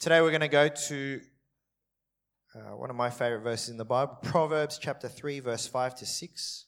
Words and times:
Today 0.00 0.22
we're 0.22 0.30
going 0.30 0.40
to 0.40 0.48
go 0.48 0.66
to 0.66 1.20
uh, 2.54 2.74
one 2.74 2.88
of 2.88 2.96
my 2.96 3.10
favorite 3.10 3.42
verses 3.42 3.68
in 3.68 3.76
the 3.76 3.84
Bible, 3.84 4.16
Proverbs 4.22 4.78
chapter 4.78 5.10
3, 5.10 5.40
verse 5.40 5.66
5 5.66 5.94
to 5.96 6.06
6. 6.06 6.64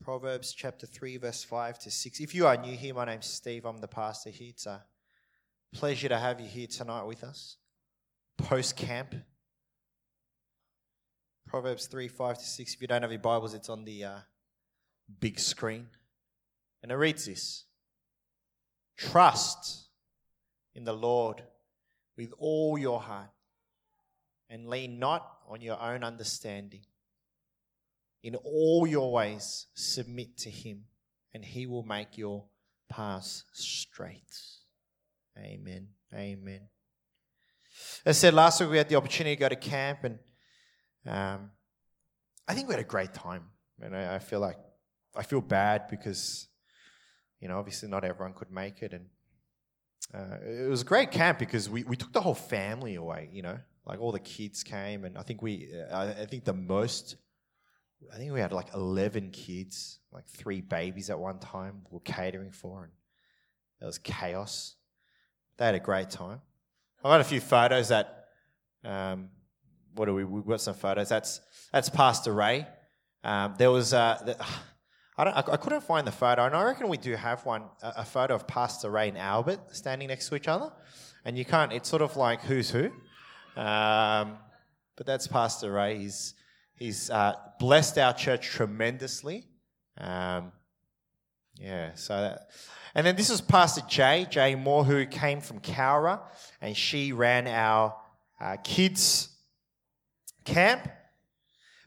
Proverbs 0.00 0.54
chapter 0.54 0.86
3, 0.86 1.16
verse 1.16 1.42
5 1.42 1.76
to 1.80 1.90
6. 1.90 2.20
If 2.20 2.36
you 2.36 2.46
are 2.46 2.56
new 2.56 2.76
here, 2.76 2.94
my 2.94 3.04
name's 3.04 3.26
Steve. 3.26 3.64
I'm 3.64 3.78
the 3.78 3.88
pastor 3.88 4.30
here. 4.30 4.50
It's 4.50 4.64
a 4.64 4.84
pleasure 5.74 6.08
to 6.08 6.20
have 6.20 6.40
you 6.40 6.46
here 6.46 6.68
tonight 6.68 7.02
with 7.02 7.24
us. 7.24 7.56
Post 8.38 8.76
camp. 8.76 9.16
Proverbs 11.48 11.86
3, 11.88 12.06
5 12.06 12.38
to 12.38 12.44
6. 12.44 12.74
If 12.74 12.80
you 12.80 12.86
don't 12.86 13.02
have 13.02 13.10
your 13.10 13.18
Bibles, 13.18 13.54
it's 13.54 13.68
on 13.68 13.84
the 13.84 14.04
uh, 14.04 14.18
big 15.18 15.40
screen. 15.40 15.88
And 16.84 16.92
it 16.92 16.94
reads 16.94 17.26
this 17.26 17.64
Trust 18.96 19.88
in 20.76 20.84
the 20.84 20.92
Lord 20.92 21.42
with 22.16 22.32
all 22.38 22.78
your 22.78 23.00
heart 23.00 23.30
and 24.48 24.68
lean 24.68 24.98
not 24.98 25.38
on 25.48 25.60
your 25.60 25.80
own 25.80 26.04
understanding. 26.04 26.82
In 28.22 28.34
all 28.36 28.86
your 28.86 29.12
ways, 29.12 29.66
submit 29.74 30.36
to 30.38 30.50
Him, 30.50 30.84
and 31.32 31.44
He 31.44 31.66
will 31.66 31.84
make 31.84 32.18
your 32.18 32.44
paths 32.88 33.44
straight. 33.52 34.40
Amen. 35.38 35.88
Amen. 36.14 36.62
As 38.04 38.16
I 38.16 38.20
said 38.20 38.34
last 38.34 38.60
week, 38.60 38.70
we 38.70 38.78
had 38.78 38.88
the 38.88 38.96
opportunity 38.96 39.36
to 39.36 39.40
go 39.40 39.48
to 39.48 39.56
camp, 39.56 40.04
and 40.04 40.18
um, 41.06 41.50
I 42.48 42.54
think 42.54 42.68
we 42.68 42.74
had 42.74 42.80
a 42.80 42.88
great 42.88 43.12
time. 43.12 43.44
And 43.80 43.94
I, 43.94 44.14
I 44.14 44.18
feel 44.18 44.40
like 44.40 44.56
I 45.14 45.22
feel 45.22 45.40
bad 45.40 45.88
because, 45.88 46.48
you 47.40 47.48
know, 47.48 47.58
obviously 47.58 47.88
not 47.88 48.04
everyone 48.04 48.32
could 48.34 48.50
make 48.50 48.82
it, 48.82 48.92
and 48.92 49.06
uh, 50.14 50.36
it 50.44 50.68
was 50.68 50.82
a 50.82 50.84
great 50.84 51.10
camp 51.10 51.38
because 51.38 51.68
we, 51.68 51.84
we 51.84 51.96
took 51.96 52.12
the 52.12 52.20
whole 52.20 52.34
family 52.34 52.94
away, 52.94 53.28
you 53.32 53.42
know, 53.42 53.58
like 53.84 54.00
all 54.00 54.12
the 54.12 54.20
kids 54.20 54.62
came, 54.62 55.04
and 55.04 55.18
I 55.18 55.22
think 55.22 55.42
we, 55.42 55.68
uh, 55.90 56.14
I 56.20 56.26
think 56.26 56.44
the 56.44 56.52
most, 56.52 57.16
I 58.12 58.16
think 58.16 58.32
we 58.32 58.40
had 58.40 58.52
like 58.52 58.72
11 58.74 59.30
kids, 59.30 60.00
like 60.12 60.26
three 60.26 60.60
babies 60.60 61.10
at 61.10 61.18
one 61.18 61.38
time, 61.38 61.82
we 61.90 61.96
were 61.96 62.00
catering 62.00 62.52
for, 62.52 62.84
and 62.84 62.92
it 63.80 63.84
was 63.84 63.98
chaos. 63.98 64.76
They 65.58 65.66
had 65.66 65.74
a 65.74 65.80
great 65.80 66.10
time. 66.10 66.40
I 67.04 67.08
got 67.10 67.20
a 67.20 67.24
few 67.24 67.40
photos 67.40 67.88
that, 67.88 68.26
um, 68.84 69.30
what 69.94 70.06
do 70.06 70.14
we, 70.14 70.24
we 70.24 70.42
got 70.42 70.60
some 70.60 70.74
photos. 70.74 71.08
That's, 71.08 71.40
that's 71.72 71.88
Pastor 71.88 72.32
Ray. 72.32 72.66
Um, 73.24 73.54
there 73.58 73.70
was, 73.70 73.92
uh, 73.92 74.20
the, 74.24 74.46
I, 75.18 75.24
don't, 75.24 75.48
I, 75.48 75.56
couldn't 75.56 75.80
find 75.80 76.06
the 76.06 76.12
photo, 76.12 76.44
and 76.44 76.54
I 76.54 76.62
reckon 76.62 76.88
we 76.88 76.98
do 76.98 77.14
have 77.14 77.44
one, 77.46 77.62
a, 77.82 77.94
a, 77.98 78.04
photo 78.04 78.34
of 78.34 78.46
Pastor 78.46 78.90
Ray 78.90 79.08
and 79.08 79.16
Albert 79.16 79.74
standing 79.74 80.08
next 80.08 80.28
to 80.28 80.36
each 80.36 80.46
other, 80.46 80.70
and 81.24 81.38
you 81.38 81.44
can't. 81.44 81.72
It's 81.72 81.88
sort 81.88 82.02
of 82.02 82.18
like 82.18 82.42
who's 82.42 82.70
who, 82.70 82.90
um, 83.56 84.36
but 84.94 85.06
that's 85.06 85.26
Pastor 85.26 85.72
Ray. 85.72 85.98
He's 85.98 86.34
he's 86.74 87.08
uh, 87.08 87.32
blessed 87.58 87.96
our 87.96 88.12
church 88.12 88.46
tremendously. 88.46 89.46
Um, 89.96 90.52
yeah, 91.58 91.94
so 91.94 92.20
that, 92.20 92.50
and 92.94 93.06
then 93.06 93.16
this 93.16 93.30
is 93.30 93.40
Pastor 93.40 93.82
Jay 93.88 94.26
Jay 94.28 94.54
Moore, 94.54 94.84
who 94.84 95.06
came 95.06 95.40
from 95.40 95.60
Cowra, 95.60 96.20
and 96.60 96.76
she 96.76 97.12
ran 97.12 97.46
our 97.46 97.96
uh, 98.38 98.56
kids 98.62 99.30
camp. 100.44 100.86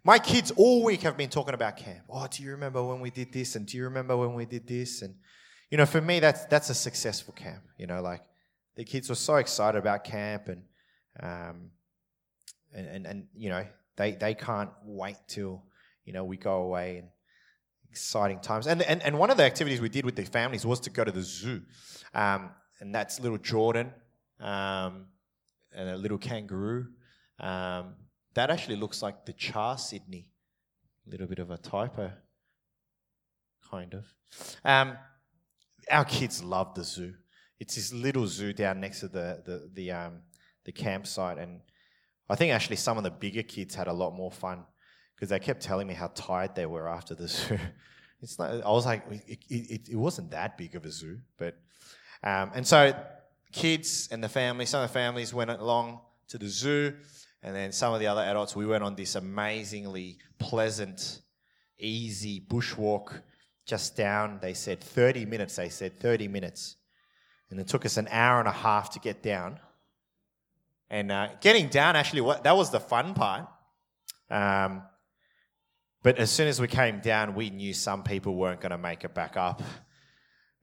My 0.03 0.17
kids 0.17 0.51
all 0.55 0.83
week 0.83 1.01
have 1.01 1.17
been 1.17 1.29
talking 1.29 1.53
about 1.53 1.77
camp. 1.77 2.05
Oh, 2.09 2.25
do 2.29 2.41
you 2.41 2.51
remember 2.51 2.83
when 2.83 2.99
we 3.01 3.09
did 3.09 3.33
this? 3.33 3.55
And 3.55 3.65
do 3.65 3.77
you 3.77 3.83
remember 3.83 4.15
when 4.15 4.33
we 4.33 4.45
did 4.45 4.67
this? 4.67 5.01
And, 5.01 5.15
you 5.69 5.77
know, 5.77 5.85
for 5.85 5.99
me, 5.99 6.19
that's, 6.19 6.45
that's 6.45 6.69
a 6.69 6.73
successful 6.73 7.33
camp. 7.33 7.63
You 7.77 7.87
know, 7.87 8.01
like 8.01 8.21
the 8.75 8.85
kids 8.85 9.09
were 9.09 9.15
so 9.15 9.35
excited 9.35 9.77
about 9.77 10.03
camp 10.03 10.47
and, 10.47 10.63
um, 11.21 11.71
and, 12.73 12.87
and, 12.87 13.05
and, 13.05 13.27
you 13.35 13.49
know, 13.49 13.65
they, 13.97 14.13
they 14.13 14.33
can't 14.35 14.69
wait 14.85 15.17
till, 15.27 15.63
you 16.05 16.13
know, 16.13 16.23
we 16.23 16.37
go 16.37 16.61
away 16.61 16.97
and 16.97 17.09
exciting 17.89 18.39
times. 18.39 18.67
And, 18.67 18.81
and, 18.83 19.03
and 19.03 19.19
one 19.19 19.31
of 19.31 19.37
the 19.37 19.43
activities 19.43 19.81
we 19.81 19.89
did 19.89 20.05
with 20.05 20.15
the 20.15 20.23
families 20.23 20.65
was 20.65 20.79
to 20.81 20.89
go 20.89 21.03
to 21.03 21.11
the 21.11 21.21
zoo. 21.21 21.61
Um, 22.13 22.51
and 22.79 22.95
that's 22.95 23.19
little 23.19 23.37
Jordan 23.37 23.91
um, 24.39 25.07
and 25.73 25.89
a 25.89 25.97
little 25.97 26.17
kangaroo. 26.17 26.87
Um, 27.39 27.95
that 28.39 28.49
actually 28.49 28.77
looks 28.77 29.01
like 29.01 29.25
the 29.25 29.33
Char 29.33 29.77
Sydney. 29.77 30.29
A 31.05 31.09
little 31.11 31.27
bit 31.27 31.39
of 31.39 31.51
a 31.51 31.57
typo, 31.57 32.09
kind 33.69 33.93
of. 33.93 34.05
Um, 34.63 34.97
our 35.91 36.05
kids 36.05 36.41
love 36.41 36.73
the 36.73 36.85
zoo. 36.85 37.15
It's 37.59 37.75
this 37.75 37.91
little 37.91 38.27
zoo 38.27 38.53
down 38.53 38.79
next 38.79 39.01
to 39.01 39.09
the 39.09 39.41
the 39.45 39.69
the, 39.73 39.91
um, 39.91 40.21
the 40.63 40.71
campsite, 40.71 41.37
and 41.37 41.59
I 42.29 42.35
think 42.35 42.53
actually 42.53 42.77
some 42.77 42.97
of 42.97 43.03
the 43.03 43.11
bigger 43.11 43.43
kids 43.43 43.75
had 43.75 43.87
a 43.87 43.93
lot 43.93 44.11
more 44.11 44.31
fun 44.31 44.63
because 45.15 45.29
they 45.29 45.39
kept 45.39 45.61
telling 45.61 45.87
me 45.87 45.93
how 45.93 46.07
tired 46.07 46.55
they 46.55 46.65
were 46.65 46.87
after 46.87 47.15
the 47.15 47.27
zoo. 47.35 47.59
It's 48.21 48.39
like 48.39 48.63
I 48.63 48.71
was 48.71 48.85
like, 48.85 49.03
it, 49.09 49.39
it, 49.49 49.89
it 49.89 49.97
wasn't 49.97 50.31
that 50.31 50.57
big 50.57 50.75
of 50.75 50.85
a 50.85 50.91
zoo, 50.91 51.19
but 51.37 51.55
um, 52.23 52.51
and 52.55 52.65
so 52.65 52.93
kids 53.51 54.07
and 54.11 54.23
the 54.23 54.29
family, 54.29 54.65
some 54.65 54.81
of 54.81 54.89
the 54.89 54.93
families 54.93 55.33
went 55.33 55.49
along 55.51 55.99
to 56.29 56.37
the 56.37 56.47
zoo. 56.47 56.93
And 57.41 57.55
then 57.55 57.71
some 57.71 57.93
of 57.93 57.99
the 57.99 58.07
other 58.07 58.21
adults, 58.21 58.55
we 58.55 58.65
went 58.65 58.83
on 58.83 58.95
this 58.95 59.15
amazingly 59.15 60.17
pleasant, 60.39 61.21
easy 61.77 62.41
bushwalk 62.41 63.21
just 63.65 63.95
down. 63.95 64.39
They 64.41 64.53
said 64.53 64.81
30 64.81 65.25
minutes. 65.25 65.55
They 65.55 65.69
said 65.69 65.99
30 65.99 66.27
minutes. 66.27 66.75
And 67.49 67.59
it 67.59 67.67
took 67.67 67.85
us 67.85 67.97
an 67.97 68.07
hour 68.11 68.39
and 68.39 68.47
a 68.47 68.53
half 68.53 68.91
to 68.91 68.99
get 68.99 69.23
down. 69.23 69.59
And 70.89 71.11
uh, 71.11 71.29
getting 71.39 71.69
down, 71.69 71.95
actually, 71.95 72.21
what, 72.21 72.43
that 72.43 72.57
was 72.57 72.71
the 72.71 72.79
fun 72.79 73.13
part. 73.13 73.47
Um, 74.29 74.83
but 76.03 76.17
as 76.17 76.29
soon 76.31 76.47
as 76.47 76.59
we 76.59 76.67
came 76.67 76.99
down, 76.99 77.35
we 77.35 77.49
knew 77.49 77.73
some 77.73 78.03
people 78.03 78.35
weren't 78.35 78.61
going 78.61 78.71
to 78.71 78.77
make 78.77 79.03
it 79.03 79.13
back 79.13 79.37
up. 79.37 79.61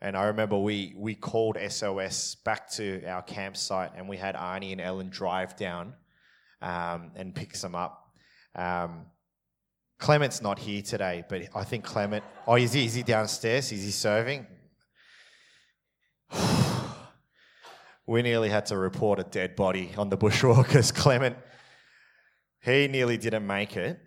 And 0.00 0.16
I 0.16 0.24
remember 0.24 0.58
we, 0.58 0.94
we 0.96 1.14
called 1.14 1.56
SOS 1.68 2.36
back 2.44 2.70
to 2.72 3.02
our 3.06 3.22
campsite 3.22 3.92
and 3.96 4.08
we 4.08 4.18
had 4.18 4.34
Arnie 4.34 4.72
and 4.72 4.80
Ellen 4.80 5.08
drive 5.08 5.56
down 5.56 5.94
um, 6.62 7.12
and 7.16 7.34
picks 7.34 7.62
them 7.62 7.74
up. 7.74 8.12
Um, 8.54 9.06
Clement's 9.98 10.42
not 10.42 10.58
here 10.58 10.82
today, 10.82 11.24
but 11.28 11.42
I 11.54 11.64
think 11.64 11.84
Clement. 11.84 12.24
Oh, 12.46 12.56
is 12.56 12.72
he? 12.72 12.84
Is 12.84 12.94
he 12.94 13.02
downstairs? 13.02 13.72
Is 13.72 13.84
he 13.84 13.90
serving? 13.90 14.46
we 18.06 18.22
nearly 18.22 18.50
had 18.50 18.66
to 18.66 18.76
report 18.76 19.18
a 19.18 19.24
dead 19.24 19.56
body 19.56 19.92
on 19.96 20.10
the 20.10 20.18
bushwalkers. 20.18 20.94
Clement, 21.02 21.36
he 22.62 22.88
nearly 22.88 23.16
didn't 23.16 23.46
make 23.46 23.76
it, 23.76 23.98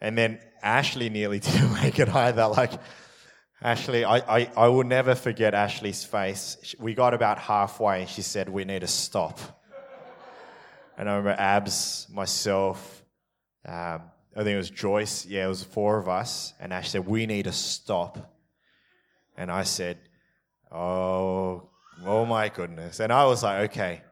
and 0.00 0.16
then 0.16 0.40
Ashley 0.62 1.08
nearly 1.08 1.38
didn't 1.40 1.72
make 1.74 1.98
it 1.98 2.08
either. 2.08 2.46
Like. 2.48 2.72
Ashley, 3.62 4.06
I, 4.06 4.16
I, 4.16 4.50
I 4.56 4.68
will 4.68 4.84
never 4.84 5.14
forget 5.14 5.52
Ashley's 5.52 6.02
face. 6.02 6.74
We 6.78 6.94
got 6.94 7.12
about 7.12 7.38
halfway 7.38 8.00
and 8.00 8.08
she 8.08 8.22
said, 8.22 8.48
We 8.48 8.64
need 8.64 8.80
to 8.80 8.86
stop. 8.86 9.59
And 11.00 11.08
I 11.08 11.16
remember 11.16 11.40
Abs, 11.40 12.06
myself, 12.12 13.02
um, 13.64 14.02
I 14.36 14.44
think 14.44 14.48
it 14.48 14.58
was 14.58 14.68
Joyce. 14.68 15.24
Yeah, 15.24 15.46
it 15.46 15.48
was 15.48 15.64
four 15.64 15.96
of 15.96 16.10
us. 16.10 16.52
And 16.60 16.74
Ash 16.74 16.90
said, 16.90 17.06
We 17.06 17.24
need 17.24 17.44
to 17.44 17.52
stop. 17.52 18.36
And 19.34 19.50
I 19.50 19.62
said, 19.62 19.96
Oh, 20.70 21.70
oh 22.04 22.26
my 22.26 22.50
goodness. 22.50 23.00
And 23.00 23.14
I 23.14 23.24
was 23.24 23.42
like, 23.42 23.70
Okay, 23.70 24.02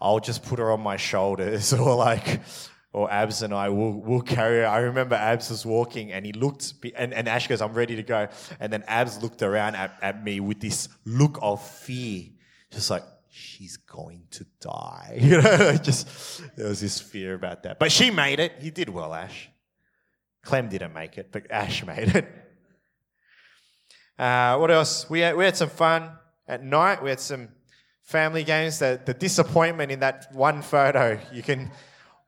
I'll 0.00 0.18
just 0.18 0.44
put 0.44 0.58
her 0.58 0.72
on 0.72 0.80
my 0.80 0.96
shoulders 0.96 1.72
or 1.72 1.94
like, 1.94 2.40
or 2.92 3.08
Abs 3.08 3.42
and 3.42 3.54
I 3.54 3.68
will 3.68 3.92
will 4.00 4.22
carry 4.22 4.62
her. 4.62 4.66
I 4.66 4.78
remember 4.78 5.14
Abs 5.14 5.48
was 5.48 5.64
walking 5.64 6.10
and 6.10 6.26
he 6.26 6.32
looked, 6.32 6.74
and, 6.96 7.14
and 7.14 7.28
Ash 7.28 7.46
goes, 7.46 7.62
I'm 7.62 7.72
ready 7.72 7.94
to 7.94 8.02
go. 8.02 8.26
And 8.58 8.72
then 8.72 8.82
Abs 8.88 9.22
looked 9.22 9.42
around 9.42 9.76
at, 9.76 9.96
at 10.02 10.24
me 10.24 10.40
with 10.40 10.58
this 10.58 10.88
look 11.04 11.38
of 11.40 11.64
fear, 11.64 12.30
just 12.72 12.90
like, 12.90 13.04
she's 13.34 13.76
going 13.76 14.22
to 14.30 14.46
die. 14.60 15.18
You 15.24 15.42
know, 15.42 15.76
just 15.76 16.42
there 16.56 16.68
was 16.68 16.80
this 16.80 17.00
fear 17.00 17.34
about 17.34 17.62
that. 17.64 17.78
But 17.78 17.90
she 17.90 18.10
made 18.10 18.38
it. 18.40 18.52
You 18.60 18.70
did 18.70 18.88
well, 18.88 19.12
Ash. 19.12 19.48
Clem 20.44 20.68
didn't 20.68 20.92
make 20.92 21.18
it, 21.18 21.30
but 21.32 21.50
Ash 21.50 21.84
made 21.84 22.14
it. 22.14 22.26
Uh, 24.18 24.56
what 24.58 24.70
else? 24.70 25.08
We 25.10 25.20
had, 25.20 25.36
we 25.36 25.44
had 25.44 25.56
some 25.56 25.70
fun 25.70 26.10
at 26.46 26.62
night. 26.62 27.02
We 27.02 27.10
had 27.10 27.20
some 27.20 27.48
family 28.02 28.44
games. 28.44 28.78
The, 28.78 29.00
the 29.04 29.14
disappointment 29.14 29.90
in 29.90 30.00
that 30.00 30.28
one 30.32 30.62
photo, 30.62 31.18
you 31.32 31.42
can 31.42 31.70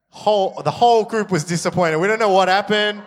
whole 0.09 0.63
the 0.65 0.71
whole 0.71 1.05
group 1.05 1.31
was 1.31 1.45
disappointed. 1.45 1.99
We 1.99 2.09
don't 2.09 2.19
know 2.19 2.33
what 2.33 2.49
happened. 2.49 3.03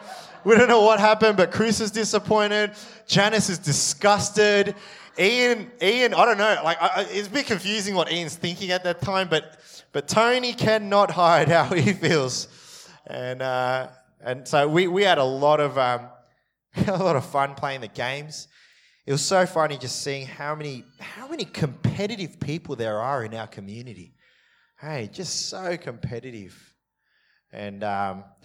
We 0.46 0.56
don't 0.56 0.70
know 0.70 0.84
what 0.84 1.00
happened, 1.00 1.36
but 1.36 1.52
Chris 1.52 1.82
is 1.82 1.92
disappointed. 1.92 2.72
Janice 3.08 3.50
is 3.50 3.58
disgusted. 3.60 4.76
Ian, 5.20 5.70
Ian, 5.82 6.14
I 6.14 6.24
don't 6.24 6.38
know. 6.38 6.62
Like, 6.64 6.82
I, 6.82 7.06
it's 7.10 7.28
a 7.28 7.32
bit 7.32 7.46
confusing 7.46 7.94
what 7.94 8.10
Ian's 8.10 8.38
thinking 8.38 8.72
at 8.72 8.86
that 8.86 9.02
time, 9.02 9.28
but 9.28 9.60
but 9.92 10.08
Tony 10.08 10.54
cannot 10.54 11.12
hide 11.12 11.50
how 11.50 11.66
he 11.66 11.92
feels, 11.92 12.48
and 13.06 13.42
uh, 13.42 13.88
and 14.22 14.48
so 14.48 14.68
we 14.68 14.88
we 14.88 15.04
had 15.04 15.18
a 15.18 15.24
lot 15.24 15.60
of 15.60 15.78
um, 15.78 16.08
a 16.88 16.98
lot 16.98 17.18
of 17.18 17.26
fun 17.26 17.54
playing 17.54 17.82
the 17.82 17.90
games. 17.90 18.48
it 19.06 19.12
was 19.12 19.22
so 19.22 19.46
funny 19.46 19.78
just 19.78 20.02
seeing 20.02 20.26
how 20.26 20.56
many 20.56 20.86
how 21.02 21.28
many 21.28 21.44
competitive 21.44 22.40
people 22.40 22.78
there 22.78 23.02
are 23.02 23.26
in 23.26 23.34
our 23.34 23.48
community. 23.48 24.14
Hey, 24.80 25.10
just 25.12 25.50
so 25.50 25.76
competitive, 25.76 26.56
and 27.52 27.84
um, 27.84 28.24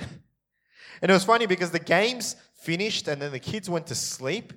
and 1.00 1.08
it 1.08 1.14
was 1.14 1.24
funny 1.24 1.46
because 1.46 1.70
the 1.70 1.78
games 1.78 2.34
finished 2.62 3.06
and 3.06 3.22
then 3.22 3.30
the 3.30 3.38
kids 3.38 3.70
went 3.70 3.86
to 3.86 3.94
sleep, 3.94 4.52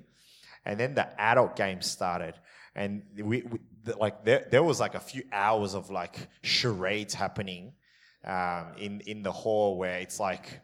and 0.68 0.78
then 0.78 0.94
the 0.94 1.20
adult 1.20 1.56
game 1.56 1.82
started, 1.82 2.34
and 2.74 3.02
we, 3.16 3.42
we 3.42 3.58
like 3.98 4.24
there, 4.24 4.46
there 4.50 4.62
was 4.62 4.78
like 4.78 4.94
a 4.94 5.00
few 5.00 5.22
hours 5.32 5.74
of 5.74 5.90
like 5.90 6.28
charades 6.42 7.14
happening 7.14 7.72
um, 8.24 8.66
in 8.78 9.00
in 9.00 9.22
the 9.22 9.32
hall 9.32 9.78
where 9.78 9.98
it's 9.98 10.20
like 10.20 10.60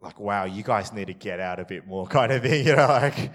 like 0.00 0.18
wow 0.18 0.44
you 0.44 0.62
guys 0.62 0.92
need 0.92 1.06
to 1.06 1.14
get 1.14 1.40
out 1.40 1.60
a 1.60 1.64
bit 1.64 1.86
more 1.86 2.06
kind 2.18 2.32
of 2.32 2.42
thing 2.42 2.66
you 2.66 2.76
know 2.76 2.88
like 2.88 3.30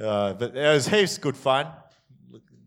uh, 0.00 0.32
but 0.34 0.56
it 0.56 0.72
was 0.72 0.88
heaps 0.88 1.18
good 1.18 1.36
fun. 1.36 1.66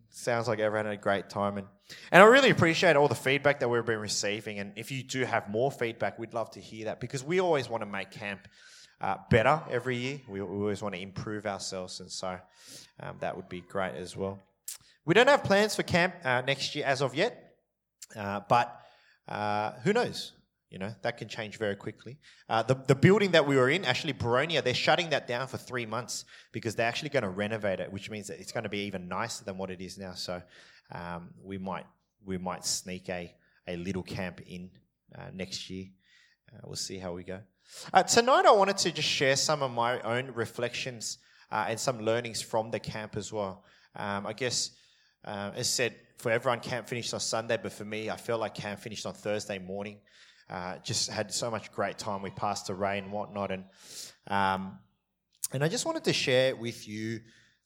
Sounds 0.10 0.48
like 0.48 0.60
everyone 0.60 0.86
had 0.86 0.94
a 0.94 1.01
great 1.01 1.30
time. 1.30 1.57
And 1.57 1.68
and 2.12 2.24
I 2.24 2.25
really 2.25 2.50
appreciate 2.50 2.95
all 2.95 3.07
the 3.07 3.16
feedback 3.16 3.60
that 3.60 3.69
we've 3.69 3.86
been 3.86 4.00
receiving. 4.00 4.60
And 4.60 4.74
if 4.75 4.92
you 4.92 5.04
do 5.04 5.24
have 5.24 5.50
more 5.50 5.72
feedback 5.72 6.18
we'd 6.18 6.33
love 6.33 6.51
to 6.51 6.60
hear 6.60 6.86
that 6.86 7.00
because 7.00 7.24
we 7.24 7.39
always 7.39 7.69
want 7.69 7.81
to 7.81 7.86
make 7.88 8.12
camp 8.12 8.48
uh, 9.01 9.15
better 9.30 9.62
every 9.69 9.97
year 9.97 10.21
we, 10.27 10.42
we, 10.42 10.57
always 10.57 10.81
want 10.81 10.95
to 10.95 11.01
improve 11.01 11.45
ourselves 11.45 12.00
and 12.00 12.12
so 12.12 12.38
um, 13.01 13.15
that 13.19 13.36
would 13.36 13.50
be 13.50 13.62
great 13.62 13.95
as 13.95 14.15
well 14.15 14.39
we 15.06 15.13
don't 15.13 15.27
have 15.27 15.44
plans 15.44 15.75
for 15.75 15.83
camp 15.83 16.15
uh, 16.24 16.42
next 16.42 16.75
year 16.75 16.86
as 16.86 17.01
of 17.01 17.13
yet 17.13 17.45
uh, 18.15 18.42
but 18.47 18.81
uh, 19.27 19.71
who 19.83 19.94
knows? 19.94 20.33
You 20.69 20.80
know, 20.80 20.94
that 21.03 21.18
can 21.18 21.30
change 21.30 21.57
very 21.57 21.75
quickly. 21.75 22.18
Uh, 22.50 22.63
the, 22.63 22.75
the 22.75 22.95
building 22.95 23.31
that 23.31 23.47
we 23.47 23.56
were 23.56 23.69
in, 23.69 23.86
actually, 23.86 24.13
Baronia, 24.13 24.62
they're 24.62 24.74
shutting 24.74 25.09
that 25.12 25.27
down 25.27 25.48
for 25.48 25.57
three 25.57 25.86
months 25.86 26.25
because 26.51 26.75
they're 26.75 26.88
actually 26.88 27.09
going 27.09 27.24
to 27.24 27.30
renovate 27.30 27.80
it, 27.80 27.91
which 27.91 28.09
means 28.09 28.27
that 28.27 28.39
it's 28.39 28.51
going 28.51 28.63
to 28.63 28.69
be 28.69 28.80
even 28.80 29.07
nicer 29.07 29.45
than 29.45 29.57
what 29.57 29.69
it 29.69 29.80
is 29.80 29.98
now. 29.98 30.13
So 30.13 30.41
um, 30.91 31.30
we 31.41 31.57
might 31.57 31.86
we 32.25 32.38
might 32.38 32.65
sneak 32.65 33.07
a, 33.09 33.33
a 33.68 33.77
little 33.77 34.03
camp 34.03 34.41
in 34.48 34.71
uh, 35.18 35.30
next 35.33 35.69
year. 35.69 35.86
We'll 36.63 36.75
see 36.75 36.98
how 36.98 37.13
we 37.13 37.24
go. 37.24 37.41
Uh, 37.94 38.03
tonight, 38.03 38.45
I 38.45 38.51
wanted 38.51 38.77
to 38.77 38.91
just 38.91 39.07
share 39.07 39.35
some 39.35 39.62
of 39.62 39.71
my 39.71 40.00
own 40.01 40.31
reflections 40.33 41.19
uh, 41.51 41.65
and 41.69 41.79
some 41.79 42.00
learnings 42.00 42.41
from 42.41 42.71
the 42.71 42.79
camp 42.79 43.15
as 43.15 43.31
well. 43.31 43.63
Um, 43.95 44.25
I 44.25 44.33
guess, 44.33 44.71
as 45.23 45.69
said, 45.69 45.95
for 46.17 46.31
everyone, 46.31 46.59
camp 46.59 46.88
finished 46.88 47.13
on 47.13 47.19
Sunday, 47.19 47.57
but 47.62 47.71
for 47.71 47.85
me, 47.85 48.09
I 48.09 48.17
felt 48.17 48.39
like 48.39 48.56
camp 48.56 48.79
finished 48.79 49.06
on 49.06 49.13
Thursday 49.13 49.59
morning. 49.59 49.97
Uh, 50.50 50.77
just 50.83 51.09
had 51.09 51.33
so 51.33 51.50
much 51.50 51.71
great 51.71 51.97
time 51.97 52.21
with 52.21 52.35
Pastor 52.35 52.75
Ray 52.75 53.00
and 53.00 53.12
whatnot, 53.12 53.51
and 53.51 53.63
um, 54.27 54.77
and 55.51 55.63
I 55.63 55.67
just 55.67 55.85
wanted 55.85 56.03
to 56.03 56.13
share 56.13 56.56
with 56.56 56.88
you 56.88 57.21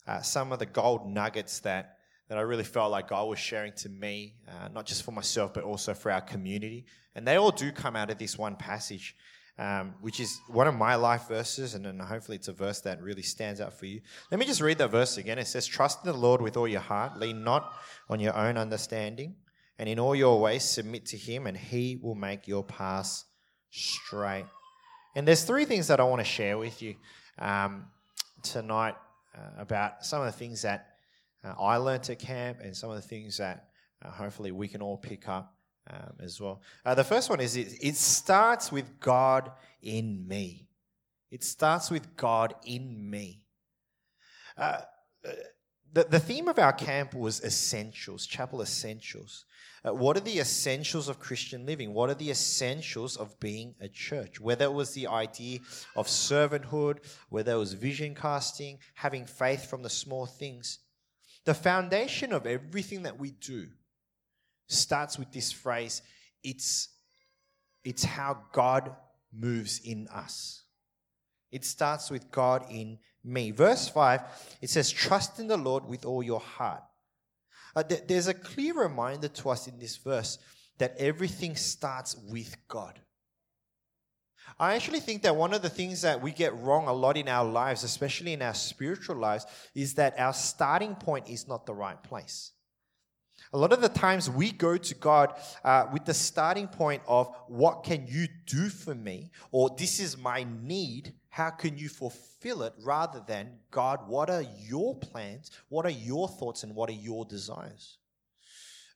uh, 0.06 0.22
some 0.22 0.50
of 0.50 0.58
the 0.58 0.66
gold 0.66 1.06
nuggets 1.06 1.60
that 1.60 1.98
that 2.28 2.38
I 2.38 2.40
really 2.42 2.64
felt 2.64 2.90
like 2.90 3.08
God 3.08 3.28
was 3.28 3.38
sharing 3.38 3.72
to 3.74 3.88
me, 3.88 4.34
uh, 4.48 4.68
not 4.68 4.86
just 4.86 5.02
for 5.02 5.12
myself 5.12 5.52
but 5.52 5.64
also 5.64 5.92
for 5.92 6.10
our 6.10 6.22
community, 6.22 6.86
and 7.14 7.26
they 7.26 7.36
all 7.36 7.50
do 7.50 7.70
come 7.70 7.96
out 7.96 8.10
of 8.10 8.16
this 8.16 8.38
one 8.38 8.56
passage 8.56 9.14
um, 9.60 9.94
which 10.00 10.20
is 10.20 10.40
one 10.48 10.66
of 10.66 10.74
my 10.74 10.94
life 10.94 11.28
verses, 11.28 11.74
and 11.74 11.84
then 11.84 11.98
hopefully 11.98 12.38
it's 12.38 12.48
a 12.48 12.52
verse 12.52 12.80
that 12.80 13.02
really 13.02 13.20
stands 13.20 13.60
out 13.60 13.74
for 13.74 13.84
you. 13.84 14.00
Let 14.30 14.40
me 14.40 14.46
just 14.46 14.62
read 14.62 14.78
that 14.78 14.90
verse 14.90 15.18
again. 15.18 15.38
It 15.38 15.46
says, 15.46 15.66
Trust 15.66 15.98
in 16.02 16.10
the 16.10 16.16
Lord 16.16 16.40
with 16.40 16.56
all 16.56 16.66
your 16.66 16.80
heart, 16.80 17.18
lean 17.18 17.44
not 17.44 17.74
on 18.08 18.20
your 18.20 18.34
own 18.34 18.56
understanding, 18.56 19.34
and 19.78 19.86
in 19.86 19.98
all 19.98 20.16
your 20.16 20.40
ways 20.40 20.64
submit 20.64 21.04
to 21.06 21.18
Him, 21.18 21.46
and 21.46 21.58
He 21.58 22.00
will 22.02 22.14
make 22.14 22.48
your 22.48 22.64
paths 22.64 23.26
straight. 23.68 24.46
And 25.14 25.28
there's 25.28 25.44
three 25.44 25.66
things 25.66 25.88
that 25.88 26.00
I 26.00 26.04
want 26.04 26.20
to 26.20 26.24
share 26.24 26.56
with 26.56 26.80
you 26.80 26.94
um, 27.38 27.84
tonight 28.42 28.94
uh, 29.36 29.60
about 29.60 30.06
some 30.06 30.20
of 30.20 30.26
the 30.26 30.38
things 30.38 30.62
that 30.62 30.86
uh, 31.44 31.52
I 31.60 31.76
learned 31.76 32.08
at 32.08 32.18
camp 32.18 32.60
and 32.62 32.74
some 32.74 32.88
of 32.88 32.96
the 32.96 33.06
things 33.06 33.36
that 33.36 33.68
uh, 34.02 34.10
hopefully 34.10 34.52
we 34.52 34.68
can 34.68 34.80
all 34.80 34.96
pick 34.96 35.28
up 35.28 35.54
um, 35.90 36.14
as 36.20 36.40
well. 36.40 36.62
Uh, 36.84 36.94
the 36.94 37.04
first 37.04 37.28
one 37.30 37.40
is 37.40 37.56
it, 37.56 37.68
it 37.80 37.96
starts 37.96 38.70
with 38.70 39.00
God 39.00 39.50
in 39.82 40.26
me. 40.26 40.68
It 41.30 41.44
starts 41.44 41.90
with 41.90 42.16
God 42.16 42.54
in 42.64 43.08
me. 43.08 43.44
Uh, 44.56 44.82
uh, 45.26 45.32
the, 45.92 46.04
the 46.04 46.20
theme 46.20 46.48
of 46.48 46.58
our 46.58 46.72
camp 46.72 47.14
was 47.14 47.42
essentials, 47.42 48.26
chapel 48.26 48.62
essentials. 48.62 49.44
Uh, 49.82 49.94
what 49.94 50.16
are 50.16 50.20
the 50.20 50.38
essentials 50.38 51.08
of 51.08 51.18
Christian 51.18 51.66
living? 51.66 51.94
What 51.94 52.10
are 52.10 52.14
the 52.14 52.30
essentials 52.30 53.16
of 53.16 53.38
being 53.40 53.74
a 53.80 53.88
church? 53.88 54.40
Whether 54.40 54.66
it 54.66 54.72
was 54.72 54.92
the 54.92 55.06
idea 55.06 55.60
of 55.96 56.06
servanthood, 56.06 56.98
whether 57.30 57.52
it 57.52 57.58
was 57.58 57.72
vision 57.72 58.14
casting, 58.14 58.78
having 58.94 59.24
faith 59.24 59.68
from 59.68 59.82
the 59.82 59.90
small 59.90 60.26
things. 60.26 60.78
The 61.44 61.54
foundation 61.54 62.32
of 62.32 62.46
everything 62.46 63.02
that 63.04 63.18
we 63.18 63.30
do 63.30 63.68
starts 64.72 65.18
with 65.18 65.32
this 65.32 65.52
phrase 65.52 66.02
it's, 66.42 66.88
it's 67.84 68.04
how 68.04 68.38
God 68.52 68.94
moves 69.32 69.80
in 69.84 70.08
us. 70.08 70.64
It 71.52 71.64
starts 71.64 72.10
with 72.10 72.30
God 72.30 72.64
in 72.70 72.98
me. 73.24 73.50
Verse 73.50 73.88
5, 73.88 74.22
it 74.62 74.70
says, 74.70 74.90
Trust 74.90 75.38
in 75.38 75.48
the 75.48 75.56
Lord 75.56 75.86
with 75.86 76.04
all 76.04 76.22
your 76.22 76.40
heart. 76.40 76.82
Uh, 77.74 77.82
th- 77.82 78.04
there's 78.06 78.28
a 78.28 78.34
clear 78.34 78.74
reminder 78.74 79.28
to 79.28 79.50
us 79.50 79.66
in 79.66 79.78
this 79.78 79.96
verse 79.96 80.38
that 80.78 80.96
everything 80.98 81.56
starts 81.56 82.16
with 82.28 82.56
God. 82.68 82.98
I 84.58 84.74
actually 84.74 85.00
think 85.00 85.22
that 85.22 85.36
one 85.36 85.54
of 85.54 85.62
the 85.62 85.68
things 85.68 86.02
that 86.02 86.20
we 86.20 86.32
get 86.32 86.58
wrong 86.58 86.88
a 86.88 86.92
lot 86.92 87.16
in 87.16 87.28
our 87.28 87.48
lives, 87.48 87.84
especially 87.84 88.32
in 88.32 88.42
our 88.42 88.54
spiritual 88.54 89.16
lives, 89.16 89.46
is 89.74 89.94
that 89.94 90.18
our 90.18 90.32
starting 90.32 90.94
point 90.94 91.28
is 91.28 91.46
not 91.46 91.66
the 91.66 91.74
right 91.74 92.02
place. 92.02 92.52
A 93.52 93.58
lot 93.58 93.72
of 93.72 93.80
the 93.80 93.88
times 93.88 94.30
we 94.30 94.52
go 94.52 94.76
to 94.76 94.94
God 94.94 95.34
uh, 95.64 95.86
with 95.92 96.04
the 96.04 96.14
starting 96.14 96.68
point 96.68 97.02
of, 97.06 97.34
What 97.48 97.82
can 97.82 98.06
you 98.06 98.28
do 98.46 98.68
for 98.68 98.94
me? 98.94 99.30
or 99.50 99.70
This 99.76 100.00
is 100.00 100.16
my 100.16 100.46
need. 100.62 101.14
How 101.28 101.50
can 101.50 101.78
you 101.78 101.88
fulfill 101.88 102.62
it? 102.62 102.74
rather 102.82 103.22
than, 103.26 103.58
God, 103.70 104.08
what 104.08 104.30
are 104.30 104.44
your 104.58 104.96
plans? 104.96 105.50
What 105.68 105.84
are 105.84 105.90
your 105.90 106.28
thoughts? 106.28 106.62
And 106.62 106.74
what 106.74 106.88
are 106.88 106.94
your 106.94 107.24
desires? 107.24 107.98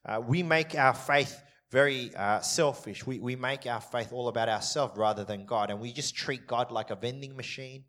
Uh, 0.05 0.21
we 0.25 0.43
make 0.43 0.75
our 0.75 0.93
faith 0.93 1.41
very 1.71 2.15
uh, 2.15 2.39
selfish. 2.39 3.05
We, 3.05 3.19
we 3.19 3.35
make 3.35 3.65
our 3.65 3.81
faith 3.81 4.13
all 4.13 4.27
about 4.27 4.49
ourselves 4.49 4.97
rather 4.97 5.23
than 5.23 5.45
God. 5.45 5.69
And 5.69 5.79
we 5.79 5.91
just 5.91 6.15
treat 6.15 6.47
God 6.47 6.71
like 6.71 6.89
a 6.91 6.95
vending 6.95 7.35
machine. 7.35 7.83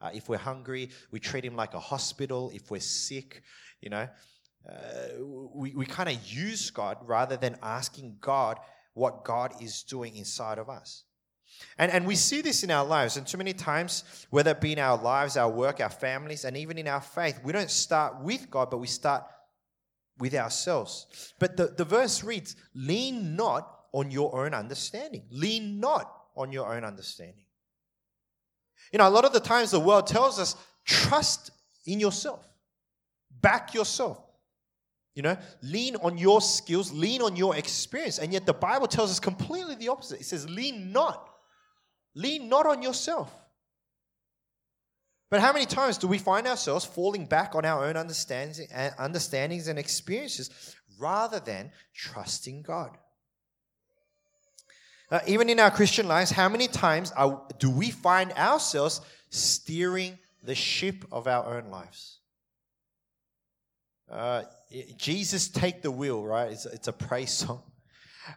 Uh, 0.00 0.10
if 0.12 0.28
we're 0.28 0.38
hungry, 0.38 0.90
we 1.10 1.20
treat 1.20 1.44
him 1.44 1.56
like 1.56 1.74
a 1.74 1.80
hospital. 1.80 2.50
If 2.54 2.70
we're 2.70 2.80
sick, 2.80 3.42
you 3.80 3.90
know, 3.90 4.08
uh, 4.68 5.24
we, 5.52 5.74
we 5.74 5.86
kind 5.86 6.08
of 6.08 6.24
use 6.24 6.70
God 6.70 6.98
rather 7.02 7.36
than 7.36 7.56
asking 7.62 8.16
God 8.20 8.58
what 8.94 9.24
God 9.24 9.52
is 9.60 9.82
doing 9.82 10.16
inside 10.16 10.58
of 10.58 10.68
us. 10.68 11.04
And, 11.78 11.92
and 11.92 12.06
we 12.06 12.16
see 12.16 12.40
this 12.40 12.64
in 12.64 12.70
our 12.70 12.84
lives. 12.84 13.16
And 13.16 13.26
too 13.26 13.38
many 13.38 13.52
times, 13.52 14.26
whether 14.30 14.52
it 14.52 14.60
be 14.60 14.72
in 14.72 14.78
our 14.78 15.00
lives, 15.00 15.36
our 15.36 15.50
work, 15.50 15.80
our 15.80 15.90
families, 15.90 16.44
and 16.44 16.56
even 16.56 16.78
in 16.78 16.88
our 16.88 17.00
faith, 17.00 17.40
we 17.44 17.52
don't 17.52 17.70
start 17.70 18.22
with 18.22 18.50
God, 18.50 18.70
but 18.70 18.78
we 18.78 18.86
start 18.86 19.24
with 20.18 20.34
ourselves. 20.34 21.34
But 21.38 21.56
the, 21.56 21.68
the 21.68 21.84
verse 21.84 22.24
reads, 22.24 22.56
Lean 22.74 23.36
not 23.36 23.68
on 23.92 24.10
your 24.10 24.44
own 24.44 24.54
understanding. 24.54 25.24
Lean 25.30 25.80
not 25.80 26.10
on 26.36 26.52
your 26.52 26.74
own 26.74 26.84
understanding. 26.84 27.44
You 28.92 28.98
know, 28.98 29.08
a 29.08 29.10
lot 29.10 29.24
of 29.24 29.32
the 29.32 29.40
times 29.40 29.70
the 29.70 29.80
world 29.80 30.06
tells 30.06 30.38
us, 30.38 30.56
trust 30.84 31.50
in 31.86 32.00
yourself, 32.00 32.46
back 33.40 33.74
yourself. 33.74 34.23
You 35.14 35.22
know, 35.22 35.36
lean 35.62 35.96
on 35.96 36.18
your 36.18 36.40
skills, 36.40 36.92
lean 36.92 37.22
on 37.22 37.36
your 37.36 37.56
experience. 37.56 38.18
And 38.18 38.32
yet 38.32 38.46
the 38.46 38.52
Bible 38.52 38.88
tells 38.88 39.10
us 39.10 39.20
completely 39.20 39.76
the 39.76 39.88
opposite. 39.88 40.20
It 40.20 40.24
says, 40.24 40.48
lean 40.50 40.92
not. 40.92 41.30
Lean 42.14 42.48
not 42.48 42.66
on 42.66 42.82
yourself. 42.82 43.32
But 45.30 45.40
how 45.40 45.52
many 45.52 45.66
times 45.66 45.98
do 45.98 46.06
we 46.06 46.18
find 46.18 46.46
ourselves 46.46 46.84
falling 46.84 47.26
back 47.26 47.54
on 47.54 47.64
our 47.64 47.86
own 47.86 47.96
understandings 47.96 49.68
and 49.68 49.78
experiences 49.78 50.76
rather 50.98 51.40
than 51.40 51.70
trusting 51.94 52.62
God? 52.62 52.96
Uh, 55.10 55.20
even 55.26 55.48
in 55.48 55.60
our 55.60 55.70
Christian 55.70 56.08
lives, 56.08 56.30
how 56.30 56.48
many 56.48 56.66
times 56.66 57.12
are, 57.12 57.42
do 57.58 57.70
we 57.70 57.90
find 57.90 58.32
ourselves 58.32 59.00
steering 59.30 60.18
the 60.42 60.54
ship 60.54 61.04
of 61.12 61.26
our 61.26 61.56
own 61.56 61.70
lives? 61.70 62.18
Uh, 64.10 64.42
Jesus 64.96 65.48
take 65.48 65.82
the 65.82 65.90
wheel, 65.90 66.24
right? 66.24 66.52
It's, 66.52 66.66
it's 66.66 66.88
a 66.88 66.92
praise 66.92 67.32
song. 67.38 67.62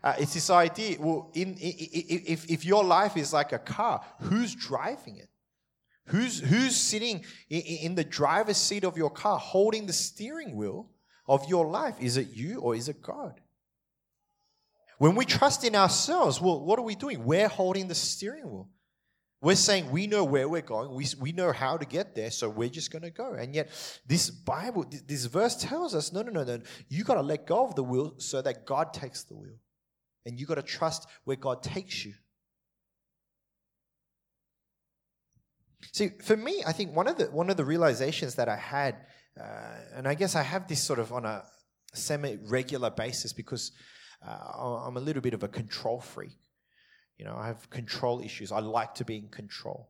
Uh, 0.03 0.15
it's 0.19 0.33
this 0.33 0.50
idea. 0.50 0.97
Well, 1.00 1.31
in, 1.33 1.55
if, 1.59 2.50
if 2.50 2.65
your 2.65 2.83
life 2.83 3.15
is 3.15 3.31
like 3.31 3.53
a 3.53 3.59
car, 3.59 4.03
who's 4.21 4.53
driving 4.53 5.17
it? 5.17 5.29
Who's, 6.07 6.39
who's 6.39 6.75
sitting 6.75 7.25
in, 7.50 7.62
in 7.62 7.95
the 7.95 8.03
driver's 8.03 8.57
seat 8.57 8.83
of 8.83 8.97
your 8.97 9.09
car 9.09 9.38
holding 9.38 9.86
the 9.86 9.93
steering 9.93 10.55
wheel 10.55 10.89
of 11.27 11.47
your 11.47 11.67
life? 11.67 11.95
Is 12.00 12.17
it 12.17 12.29
you 12.29 12.59
or 12.59 12.75
is 12.75 12.89
it 12.89 13.01
God? 13.01 13.39
When 14.97 15.15
we 15.15 15.25
trust 15.25 15.63
in 15.63 15.75
ourselves, 15.75 16.41
well, 16.41 16.59
what 16.63 16.79
are 16.79 16.86
we 16.86 16.95
doing? 16.95 17.24
We're 17.24 17.47
holding 17.47 17.88
the 17.88 17.95
steering 17.95 18.50
wheel. 18.50 18.69
We're 19.39 19.56
saying 19.56 19.91
we 19.91 20.08
know 20.08 20.24
where 20.24 20.50
we're 20.50 20.62
going, 20.62 20.96
we, 20.96 21.06
we 21.20 21.32
know 21.32 21.51
how 21.51 21.77
to 21.77 21.86
get 21.86 22.15
there, 22.15 22.32
so 22.32 22.50
we're 22.50 22.70
just 22.70 22.91
going 22.91 23.03
to 23.03 23.12
go. 23.12 23.34
And 23.34 23.53
yet, 23.53 23.70
this 24.06 24.32
Bible, 24.32 24.86
this 25.06 25.25
verse 25.25 25.56
tells 25.56 25.94
us 25.94 26.12
no, 26.12 26.24
no, 26.24 26.32
no, 26.32 26.44
no. 26.44 26.60
You 26.89 27.03
got 27.03 27.15
to 27.15 27.22
let 27.22 27.46
go 27.46 27.65
of 27.65 27.75
the 27.75 27.84
wheel 27.84 28.15
so 28.17 28.41
that 28.41 28.65
God 28.65 28.94
takes 28.94 29.24
the 29.24 29.36
wheel. 29.36 29.58
And 30.25 30.39
you 30.39 30.46
got 30.46 30.56
to 30.56 30.63
trust 30.63 31.08
where 31.24 31.38
God 31.38 31.62
takes 31.62 32.03
you. 32.03 32.13
See, 35.94 36.10
for 36.24 36.36
me, 36.36 36.63
I 36.65 36.74
think 36.74 36.96
one 36.96 37.08
of 37.08 37.17
the 37.17 37.25
one 37.25 37.50
of 37.50 37.58
the 37.58 37.63
realizations 37.63 38.36
that 38.36 38.50
I 38.50 38.58
had, 38.58 38.96
uh, 39.39 39.44
and 39.96 40.08
I 40.08 40.15
guess 40.15 40.36
I 40.36 40.41
have 40.41 40.67
this 40.67 40.84
sort 40.84 41.00
of 41.00 41.13
on 41.13 41.25
a 41.25 41.44
semi-regular 41.94 42.89
basis 42.89 43.34
because 43.34 43.72
uh, 44.27 44.84
I'm 44.86 44.98
a 44.98 45.00
little 45.00 45.22
bit 45.22 45.34
of 45.34 45.44
a 45.44 45.48
control 45.48 46.01
freak. 46.01 46.38
You 47.17 47.25
know, 47.25 47.36
I 47.36 47.47
have 47.47 47.69
control 47.69 48.21
issues. 48.21 48.51
I 48.51 48.59
like 48.59 48.95
to 48.95 49.05
be 49.05 49.17
in 49.17 49.29
control. 49.29 49.89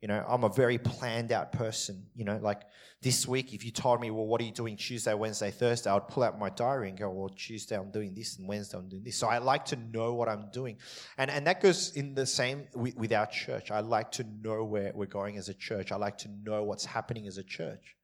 You 0.00 0.08
know, 0.08 0.24
I'm 0.28 0.44
a 0.44 0.48
very 0.48 0.78
planned 0.78 1.32
out 1.32 1.52
person. 1.52 2.06
You 2.14 2.24
know, 2.24 2.38
like 2.40 2.62
this 3.02 3.26
week, 3.26 3.52
if 3.54 3.64
you 3.64 3.70
told 3.70 4.00
me, 4.00 4.10
well, 4.10 4.26
what 4.26 4.40
are 4.40 4.44
you 4.44 4.52
doing 4.52 4.76
Tuesday, 4.76 5.14
Wednesday, 5.14 5.50
Thursday, 5.50 5.90
I'd 5.90 6.08
pull 6.08 6.22
out 6.22 6.38
my 6.38 6.50
diary 6.50 6.90
and 6.90 6.98
go, 6.98 7.10
well, 7.10 7.28
Tuesday 7.30 7.76
I'm 7.76 7.90
doing 7.90 8.14
this 8.14 8.38
and 8.38 8.46
Wednesday 8.46 8.78
I'm 8.78 8.88
doing 8.88 9.04
this. 9.04 9.16
So 9.16 9.26
I 9.26 9.38
like 9.38 9.64
to 9.66 9.76
know 9.76 10.14
what 10.14 10.28
I'm 10.28 10.50
doing. 10.52 10.78
And, 11.18 11.30
and 11.30 11.46
that 11.46 11.60
goes 11.60 11.96
in 11.96 12.14
the 12.14 12.26
same 12.26 12.68
with, 12.74 12.96
with 12.96 13.12
our 13.12 13.26
church. 13.26 13.70
I 13.70 13.80
like 13.80 14.12
to 14.12 14.24
know 14.42 14.64
where 14.64 14.92
we're 14.94 15.06
going 15.06 15.38
as 15.38 15.48
a 15.48 15.54
church. 15.54 15.92
I 15.92 15.96
like 15.96 16.18
to 16.18 16.28
know 16.42 16.62
what's 16.62 16.84
happening 16.84 17.26
as 17.26 17.38
a 17.38 17.44
church. 17.44 17.96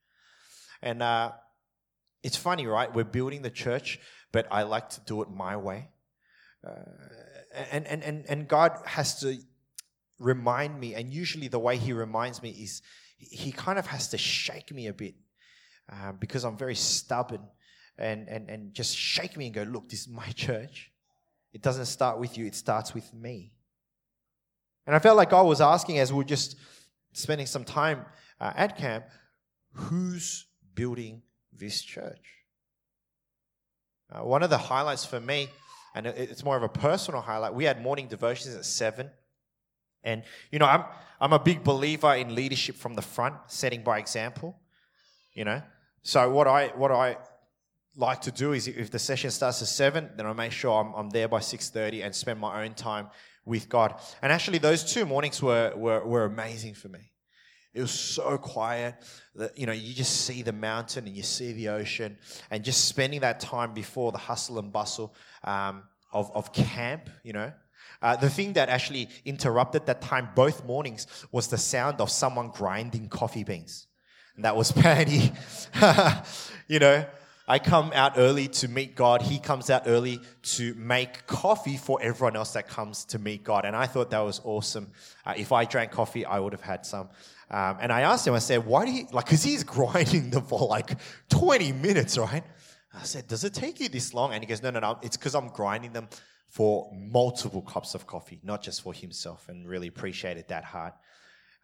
And 0.82 1.02
uh, 1.02 1.32
it's 2.22 2.36
funny, 2.36 2.66
right? 2.66 2.92
We're 2.92 3.04
building 3.04 3.42
the 3.42 3.50
church, 3.50 4.00
but 4.32 4.46
I 4.50 4.62
like 4.62 4.90
to 4.90 5.00
do 5.02 5.22
it 5.22 5.30
my 5.30 5.56
way. 5.56 5.88
Uh, 6.66 6.74
and, 7.70 7.86
and, 7.86 8.02
and, 8.02 8.24
and 8.28 8.48
God 8.48 8.72
has 8.86 9.20
to 9.20 9.36
remind 10.18 10.78
me, 10.78 10.94
and 10.94 11.12
usually 11.12 11.48
the 11.48 11.58
way 11.58 11.76
He 11.76 11.92
reminds 11.92 12.42
me 12.42 12.50
is 12.50 12.82
He 13.18 13.52
kind 13.52 13.78
of 13.78 13.86
has 13.86 14.08
to 14.08 14.18
shake 14.18 14.72
me 14.72 14.86
a 14.86 14.92
bit 14.92 15.14
um, 15.90 16.16
because 16.20 16.44
I'm 16.44 16.56
very 16.56 16.74
stubborn 16.74 17.42
and, 17.98 18.28
and, 18.28 18.48
and 18.48 18.74
just 18.74 18.96
shake 18.96 19.36
me 19.36 19.46
and 19.46 19.54
go, 19.54 19.62
Look, 19.62 19.88
this 19.88 20.02
is 20.02 20.08
my 20.08 20.26
church. 20.34 20.90
It 21.52 21.62
doesn't 21.62 21.86
start 21.86 22.18
with 22.18 22.38
you, 22.38 22.46
it 22.46 22.54
starts 22.54 22.94
with 22.94 23.12
me. 23.12 23.52
And 24.86 24.96
I 24.96 24.98
felt 24.98 25.16
like 25.16 25.30
God 25.30 25.46
was 25.46 25.60
asking 25.60 25.98
as 25.98 26.12
we 26.12 26.18
were 26.18 26.24
just 26.24 26.56
spending 27.12 27.46
some 27.46 27.64
time 27.64 28.04
uh, 28.40 28.52
at 28.56 28.76
camp, 28.76 29.04
who's 29.72 30.46
building 30.74 31.22
this 31.52 31.82
church? 31.82 32.44
Uh, 34.10 34.24
one 34.24 34.42
of 34.42 34.50
the 34.50 34.58
highlights 34.58 35.04
for 35.04 35.20
me 35.20 35.48
and 35.94 36.06
it's 36.06 36.44
more 36.44 36.56
of 36.56 36.62
a 36.62 36.68
personal 36.68 37.20
highlight. 37.20 37.54
We 37.54 37.64
had 37.64 37.82
morning 37.82 38.08
devotions 38.08 38.54
at 38.54 38.64
seven, 38.64 39.10
and 40.02 40.22
you 40.50 40.58
know, 40.58 40.66
I'm 40.66 40.84
I'm 41.20 41.32
a 41.32 41.38
big 41.38 41.62
believer 41.62 42.14
in 42.14 42.34
leadership 42.34 42.76
from 42.76 42.94
the 42.94 43.02
front, 43.02 43.36
setting 43.46 43.82
by 43.82 43.98
example. 43.98 44.58
You 45.34 45.44
know, 45.44 45.62
so 46.02 46.30
what 46.30 46.46
I 46.46 46.68
what 46.68 46.90
I 46.90 47.16
like 47.96 48.22
to 48.22 48.32
do 48.32 48.52
is 48.52 48.68
if 48.68 48.90
the 48.90 48.98
session 48.98 49.30
starts 49.30 49.62
at 49.62 49.68
seven, 49.68 50.10
then 50.16 50.26
I 50.26 50.32
make 50.32 50.52
sure 50.52 50.80
I'm, 50.80 50.94
I'm 50.94 51.10
there 51.10 51.28
by 51.28 51.40
six 51.40 51.70
thirty 51.70 52.02
and 52.02 52.14
spend 52.14 52.40
my 52.40 52.64
own 52.64 52.74
time 52.74 53.08
with 53.44 53.68
God. 53.68 53.94
And 54.22 54.32
actually, 54.32 54.58
those 54.58 54.82
two 54.84 55.04
mornings 55.04 55.42
were 55.42 55.72
were, 55.76 56.04
were 56.04 56.24
amazing 56.24 56.74
for 56.74 56.88
me. 56.88 57.11
It 57.74 57.80
was 57.80 57.90
so 57.90 58.36
quiet 58.36 58.96
that, 59.34 59.56
you 59.56 59.66
know, 59.66 59.72
you 59.72 59.94
just 59.94 60.26
see 60.26 60.42
the 60.42 60.52
mountain 60.52 61.06
and 61.06 61.16
you 61.16 61.22
see 61.22 61.52
the 61.52 61.70
ocean 61.70 62.18
and 62.50 62.62
just 62.62 62.84
spending 62.84 63.20
that 63.20 63.40
time 63.40 63.72
before 63.72 64.12
the 64.12 64.18
hustle 64.18 64.58
and 64.58 64.70
bustle 64.70 65.14
um, 65.44 65.82
of, 66.12 66.30
of 66.34 66.52
camp, 66.52 67.08
you 67.22 67.32
know. 67.32 67.52
Uh, 68.02 68.16
the 68.16 68.28
thing 68.28 68.52
that 68.54 68.68
actually 68.68 69.08
interrupted 69.24 69.86
that 69.86 70.02
time 70.02 70.28
both 70.34 70.64
mornings 70.64 71.06
was 71.30 71.48
the 71.48 71.56
sound 71.56 72.00
of 72.00 72.10
someone 72.10 72.48
grinding 72.48 73.08
coffee 73.08 73.44
beans. 73.44 73.86
And 74.36 74.44
that 74.44 74.56
was 74.56 74.72
Patty. 74.72 75.32
you 76.68 76.78
know, 76.78 77.06
I 77.48 77.58
come 77.58 77.90
out 77.94 78.14
early 78.16 78.48
to 78.48 78.68
meet 78.68 78.94
God. 78.94 79.22
He 79.22 79.38
comes 79.38 79.70
out 79.70 79.82
early 79.86 80.20
to 80.42 80.74
make 80.74 81.26
coffee 81.26 81.76
for 81.76 82.00
everyone 82.02 82.36
else 82.36 82.52
that 82.52 82.68
comes 82.68 83.04
to 83.06 83.18
meet 83.18 83.44
God. 83.44 83.64
And 83.64 83.74
I 83.74 83.86
thought 83.86 84.10
that 84.10 84.20
was 84.20 84.40
awesome. 84.44 84.90
Uh, 85.24 85.34
if 85.36 85.52
I 85.52 85.64
drank 85.64 85.90
coffee, 85.90 86.24
I 86.24 86.38
would 86.38 86.52
have 86.52 86.62
had 86.62 86.86
some. 86.86 87.08
Um, 87.52 87.76
and 87.80 87.92
I 87.92 88.00
asked 88.00 88.26
him, 88.26 88.32
I 88.32 88.38
said, 88.38 88.64
why 88.64 88.86
do 88.86 88.90
you, 88.90 89.06
like, 89.12 89.26
because 89.26 89.42
he's 89.42 89.62
grinding 89.76 90.30
them 90.30 90.42
for 90.42 90.66
like 90.66 90.96
20 91.28 91.72
minutes, 91.72 92.16
right? 92.16 92.42
I 92.94 93.02
said, 93.04 93.28
does 93.28 93.44
it 93.44 93.52
take 93.52 93.78
you 93.78 93.88
this 93.90 94.14
long? 94.14 94.32
And 94.32 94.42
he 94.42 94.46
goes, 94.46 94.62
no, 94.62 94.70
no, 94.70 94.80
no, 94.80 94.98
it's 95.02 95.16
because 95.16 95.34
I'm 95.34 95.48
grinding 95.48 95.92
them 95.92 96.08
for 96.48 96.90
multiple 96.94 97.62
cups 97.62 97.94
of 97.94 98.06
coffee, 98.06 98.40
not 98.42 98.62
just 98.62 98.82
for 98.82 98.92
himself, 98.92 99.48
and 99.48 99.68
really 99.68 99.88
appreciated 99.88 100.48
that 100.48 100.64
heart. 100.64 100.94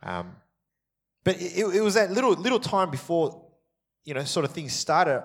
Um, 0.02 0.36
but 1.24 1.40
it, 1.40 1.58
it 1.58 1.80
was 1.82 1.94
that 1.94 2.10
little 2.10 2.32
little 2.32 2.60
time 2.60 2.90
before, 2.90 3.50
you 4.04 4.14
know, 4.14 4.24
sort 4.24 4.44
of 4.44 4.52
things 4.52 4.72
started. 4.72 5.24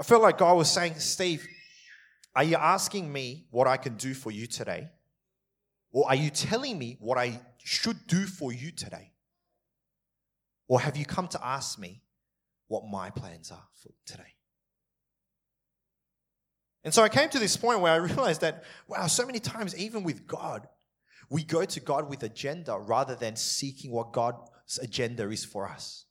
I 0.00 0.02
felt 0.02 0.22
like 0.22 0.38
God 0.38 0.56
was 0.56 0.70
saying, 0.70 0.94
Steve, 0.98 1.46
are 2.34 2.42
you 2.42 2.56
asking 2.56 3.12
me 3.12 3.46
what 3.50 3.66
I 3.68 3.76
can 3.76 3.96
do 3.96 4.12
for 4.12 4.30
you 4.30 4.46
today? 4.46 4.88
Or 5.92 6.08
are 6.08 6.16
you 6.16 6.30
telling 6.30 6.76
me 6.78 6.96
what 7.00 7.16
I 7.16 7.40
should 7.66 8.06
do 8.06 8.26
for 8.26 8.52
you 8.52 8.70
today? 8.70 9.10
Or 10.68 10.80
have 10.80 10.96
you 10.96 11.04
come 11.04 11.26
to 11.28 11.44
ask 11.44 11.78
me 11.78 12.02
what 12.68 12.84
my 12.88 13.10
plans 13.10 13.50
are 13.50 13.66
for 13.82 13.92
today? 14.06 14.34
And 16.84 16.94
so 16.94 17.02
I 17.02 17.08
came 17.08 17.28
to 17.30 17.40
this 17.40 17.56
point 17.56 17.80
where 17.80 17.92
I 17.92 17.96
realized 17.96 18.42
that, 18.42 18.62
wow, 18.86 19.08
so 19.08 19.26
many 19.26 19.40
times, 19.40 19.76
even 19.76 20.04
with 20.04 20.28
God, 20.28 20.68
we 21.28 21.42
go 21.42 21.64
to 21.64 21.80
God 21.80 22.08
with 22.08 22.22
agenda 22.22 22.78
rather 22.78 23.16
than 23.16 23.34
seeking 23.34 23.90
what 23.90 24.12
God's 24.12 24.78
agenda 24.80 25.28
is 25.28 25.44
for 25.44 25.68
us. 25.68 26.04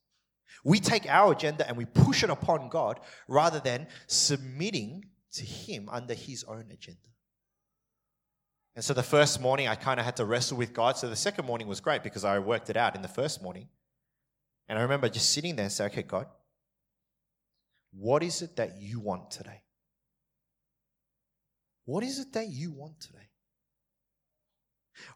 We 0.65 0.81
take 0.81 1.07
our 1.07 1.31
agenda 1.31 1.65
and 1.65 1.77
we 1.77 1.85
push 1.85 2.21
it 2.21 2.29
upon 2.29 2.67
God 2.67 2.99
rather 3.29 3.61
than 3.61 3.87
submitting 4.07 5.05
to 5.33 5.45
Him 5.45 5.87
under 5.89 6.13
His 6.13 6.43
own 6.43 6.65
agenda. 6.69 6.99
And 8.75 8.83
so 8.83 8.93
the 8.93 9.03
first 9.03 9.39
morning, 9.39 9.67
I 9.67 9.75
kind 9.75 9.99
of 9.99 10.05
had 10.05 10.17
to 10.17 10.25
wrestle 10.25 10.57
with 10.57 10.73
God. 10.73 10.97
So 10.97 11.09
the 11.09 11.15
second 11.15 11.45
morning 11.45 11.67
was 11.67 11.79
great 11.79 12.03
because 12.03 12.25
I 12.25 12.39
worked 12.39 12.69
it 12.69 12.75
out 12.75 12.95
in 12.95 13.01
the 13.01 13.07
first 13.07 13.41
morning. 13.41 13.69
And 14.67 14.77
I 14.77 14.81
remember 14.81 15.07
just 15.07 15.31
sitting 15.31 15.55
there 15.55 15.63
and 15.63 15.71
saying, 15.71 15.91
okay, 15.91 16.03
God, 16.03 16.27
what 17.93 18.21
is 18.21 18.41
it 18.41 18.57
that 18.57 18.81
you 18.81 18.99
want 18.99 19.31
today? 19.31 19.61
What 21.85 22.03
is 22.03 22.19
it 22.19 22.33
that 22.33 22.49
you 22.49 22.71
want 22.71 22.99
today? 22.99 23.29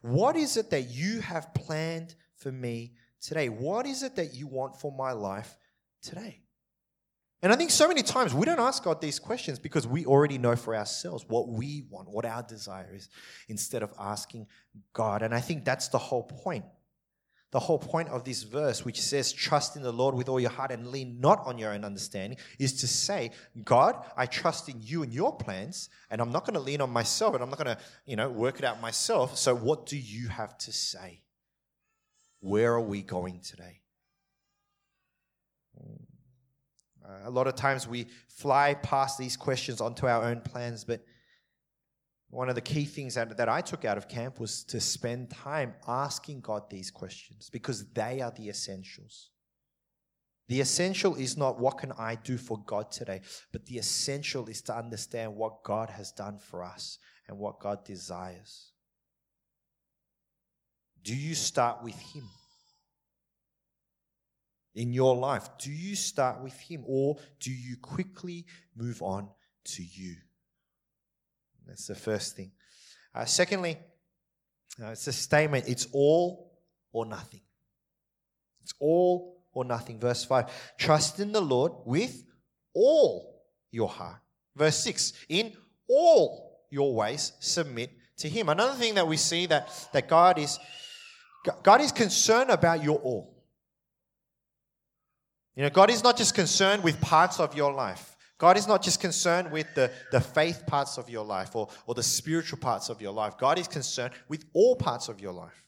What 0.01 0.35
is 0.35 0.55
it 0.55 0.69
that 0.69 0.89
you 0.89 1.19
have 1.21 1.53
planned 1.53 2.15
for 2.35 2.51
me 2.51 2.93
today? 3.21 3.49
What 3.49 3.85
is 3.85 4.03
it 4.03 4.15
that 4.15 4.35
you 4.35 4.47
want 4.47 4.79
for 4.79 4.95
my 4.95 5.11
life 5.11 5.57
today? 6.01 6.43
And 7.41 7.53
I 7.53 7.55
think 7.55 7.71
so 7.71 7.87
many 7.87 8.03
times 8.03 8.33
we 8.33 8.45
don't 8.45 8.59
ask 8.59 8.83
God 8.83 8.99
these 8.99 9.17
questions 9.17 9.59
because 9.59 9.87
we 9.87 10.05
already 10.05 10.37
know 10.37 10.57
for 10.57 10.75
ourselves 10.75 11.23
what 11.27 11.47
we 11.47 11.85
want, 11.89 12.09
what 12.09 12.25
our 12.25 12.43
desire 12.43 12.91
is, 12.93 13.09
instead 13.47 13.81
of 13.81 13.93
asking 13.97 14.47
God. 14.91 15.21
And 15.21 15.33
I 15.33 15.39
think 15.39 15.63
that's 15.63 15.87
the 15.87 15.97
whole 15.97 16.23
point. 16.23 16.65
The 17.51 17.59
whole 17.59 17.79
point 17.79 18.09
of 18.09 18.25
this 18.25 18.43
verse, 18.43 18.85
which 18.85 19.01
says, 19.01 19.31
Trust 19.31 19.75
in 19.75 19.81
the 19.81 19.91
Lord 19.91 20.13
with 20.13 20.29
all 20.29 20.39
your 20.39 20.51
heart 20.51 20.71
and 20.71 20.87
lean 20.87 21.19
not 21.19 21.41
on 21.45 21.57
your 21.57 21.71
own 21.73 21.83
understanding, 21.83 22.37
is 22.59 22.81
to 22.81 22.87
say, 22.87 23.31
God, 23.63 23.95
I 24.15 24.27
trust 24.27 24.69
in 24.69 24.75
you 24.81 25.01
and 25.01 25.11
your 25.11 25.35
plans, 25.35 25.89
and 26.11 26.21
I'm 26.21 26.31
not 26.31 26.45
going 26.45 26.53
to 26.53 26.59
lean 26.59 26.81
on 26.81 26.91
myself, 26.91 27.33
and 27.33 27.41
I'm 27.41 27.49
not 27.49 27.57
going 27.57 27.75
to, 27.75 27.81
you 28.05 28.17
know, 28.17 28.29
work 28.29 28.59
it 28.59 28.65
out 28.65 28.79
myself. 28.81 29.35
So 29.37 29.55
what 29.55 29.87
do 29.87 29.97
you 29.97 30.27
have 30.27 30.57
to 30.59 30.71
say? 30.71 31.23
Where 32.41 32.73
are 32.73 32.81
we 32.81 33.01
going 33.01 33.39
today? 33.39 33.81
Uh, 37.09 37.27
a 37.27 37.29
lot 37.29 37.47
of 37.47 37.55
times 37.55 37.87
we 37.87 38.07
fly 38.27 38.73
past 38.75 39.17
these 39.17 39.35
questions 39.35 39.81
onto 39.81 40.05
our 40.07 40.23
own 40.23 40.41
plans, 40.41 40.83
but 40.83 41.01
one 42.29 42.49
of 42.49 42.55
the 42.55 42.61
key 42.61 42.85
things 42.85 43.15
that, 43.15 43.35
that 43.37 43.49
I 43.49 43.61
took 43.61 43.85
out 43.85 43.97
of 43.97 44.07
camp 44.07 44.39
was 44.39 44.63
to 44.65 44.79
spend 44.79 45.31
time 45.31 45.73
asking 45.87 46.41
God 46.41 46.69
these 46.69 46.91
questions 46.91 47.49
because 47.49 47.85
they 47.93 48.21
are 48.21 48.31
the 48.31 48.49
essentials. 48.49 49.31
The 50.47 50.61
essential 50.61 51.15
is 51.15 51.37
not 51.37 51.59
what 51.59 51.77
can 51.79 51.91
I 51.93 52.15
do 52.15 52.37
for 52.37 52.59
God 52.65 52.91
today, 52.91 53.21
but 53.51 53.65
the 53.65 53.77
essential 53.77 54.47
is 54.47 54.61
to 54.63 54.77
understand 54.77 55.35
what 55.35 55.63
God 55.63 55.89
has 55.89 56.11
done 56.11 56.37
for 56.37 56.63
us 56.63 56.99
and 57.27 57.37
what 57.37 57.59
God 57.59 57.85
desires. 57.85 58.71
Do 61.03 61.15
you 61.15 61.33
start 61.35 61.83
with 61.83 61.97
Him? 61.99 62.27
In 64.79 64.93
your 64.93 65.13
life? 65.15 65.49
Do 65.59 65.71
you 65.71 65.93
start 65.95 66.41
with 66.41 66.57
Him 66.57 66.83
or 66.87 67.17
do 67.41 67.51
you 67.51 67.75
quickly 67.77 68.45
move 68.77 69.01
on 69.01 69.27
to 69.65 69.83
you? 69.83 70.15
That's 71.67 71.85
the 71.85 71.95
first 71.95 72.37
thing. 72.37 72.51
Uh, 73.13 73.25
secondly, 73.25 73.77
uh, 74.81 74.87
it's 74.91 75.05
a 75.07 75.11
statement 75.11 75.67
it's 75.67 75.87
all 75.91 76.53
or 76.93 77.05
nothing. 77.05 77.41
It's 78.63 78.73
all 78.79 79.43
or 79.51 79.65
nothing. 79.65 79.99
Verse 79.99 80.23
5 80.23 80.77
Trust 80.77 81.19
in 81.19 81.33
the 81.33 81.41
Lord 81.41 81.73
with 81.85 82.23
all 82.73 83.43
your 83.71 83.89
heart. 83.89 84.21
Verse 84.55 84.77
6 84.77 85.13
In 85.27 85.51
all 85.89 86.61
your 86.71 86.95
ways 86.95 87.33
submit 87.41 87.91
to 88.19 88.29
Him. 88.29 88.47
Another 88.47 88.75
thing 88.75 88.95
that 88.95 89.07
we 89.07 89.17
see 89.17 89.45
that, 89.47 89.89
that 89.91 90.07
God 90.07 90.39
is 90.39 90.57
God 91.63 91.81
is 91.81 91.91
concerned 91.91 92.49
about 92.49 92.81
your 92.81 92.97
all. 92.99 93.38
You 95.59 95.65
know, 95.65 95.71
God 95.71 95.89
is 95.89 96.05
not 96.05 96.15
just 96.15 96.35
concerned 96.35 96.85
with 96.85 97.01
parts 97.01 97.37
of 97.37 97.53
your 97.53 97.73
life. 97.73 98.15
God 98.37 98.55
is 98.55 98.65
not 98.65 98.81
just 98.81 99.01
concerned 99.01 99.51
with 99.51 99.67
the, 99.75 99.91
the 100.09 100.21
faith 100.21 100.65
parts 100.65 100.97
of 100.97 101.09
your 101.09 101.25
life 101.25 101.53
or, 101.53 101.67
or 101.85 101.95
the 101.95 102.01
spiritual 102.01 102.59
parts 102.59 102.87
of 102.87 103.01
your 103.01 103.11
life. 103.11 103.37
God 103.37 103.59
is 103.59 103.67
concerned 103.67 104.13
with 104.29 104.45
all 104.53 104.77
parts 104.77 105.09
of 105.09 105.19
your 105.19 105.33
life. 105.33 105.65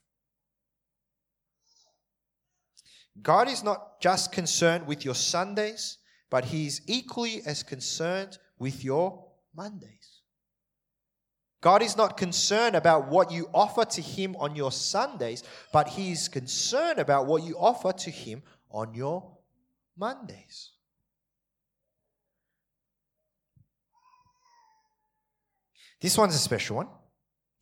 God 3.22 3.50
is 3.50 3.66
not 3.66 4.00
just 4.00 4.32
concerned 4.32 4.88
with 4.88 5.04
your 5.04 5.14
Sundays, 5.14 5.98
but 6.30 6.46
He 6.46 6.68
is 6.68 6.82
equally 6.88 7.42
as 7.46 7.62
concerned 7.62 8.38
with 8.60 8.86
your 8.86 9.26
Mondays. 9.54 10.22
God 11.60 11.82
is 11.82 11.98
not 11.98 12.16
concerned 12.16 12.78
about 12.78 13.10
what 13.10 13.30
you 13.30 13.50
offer 13.54 13.84
to 13.84 14.02
Him 14.02 14.38
on 14.40 14.56
your 14.56 14.72
Sundays, 14.72 15.44
but 15.74 15.90
He 15.90 16.14
is 16.14 16.30
concerned 16.30 16.98
about 16.98 17.28
what 17.28 17.44
you 17.44 17.58
offer 17.60 17.92
to 17.92 18.10
Him 18.10 18.42
on 18.72 18.94
your 18.94 19.41
Mondays. 19.98 20.72
This 26.02 26.18
one's 26.18 26.34
a 26.34 26.40
special 26.40 26.78
one. 26.78 26.88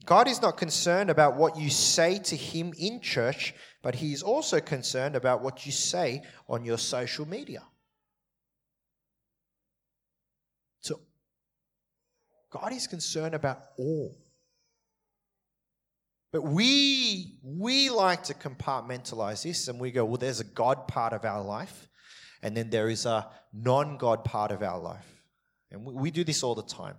God 0.05 0.27
is 0.29 0.41
not 0.41 0.55
concerned 0.55 1.09
about 1.09 1.35
what 1.35 1.57
you 1.57 1.69
say 1.69 2.19
to 2.19 2.35
Him 2.35 2.73
in 2.77 3.01
church, 3.01 3.53
but 3.81 3.95
He 3.95 4.13
is 4.13 4.23
also 4.23 4.61
concerned 4.61 5.15
about 5.15 5.43
what 5.43 5.65
you 5.65 5.73
say 5.73 6.23
on 6.47 6.63
your 6.63 6.77
social 6.77 7.27
media. 7.27 7.63
So, 10.79 11.01
God 12.49 12.71
is 12.71 12.87
concerned 12.87 13.35
about 13.35 13.59
all. 13.77 14.15
But 16.31 16.43
we, 16.43 17.39
we 17.43 17.89
like 17.89 18.23
to 18.25 18.33
compartmentalize 18.33 19.43
this 19.43 19.67
and 19.67 19.79
we 19.79 19.91
go, 19.91 20.05
well, 20.05 20.17
there's 20.17 20.39
a 20.39 20.45
God 20.45 20.87
part 20.87 21.11
of 21.11 21.25
our 21.25 21.43
life, 21.43 21.88
and 22.41 22.55
then 22.55 22.69
there 22.69 22.89
is 22.89 23.05
a 23.05 23.27
non 23.53 23.97
God 23.97 24.23
part 24.23 24.51
of 24.51 24.63
our 24.63 24.79
life. 24.79 25.23
And 25.71 25.85
we, 25.85 25.93
we 25.93 26.11
do 26.11 26.23
this 26.23 26.43
all 26.43 26.55
the 26.55 26.63
time. 26.63 26.95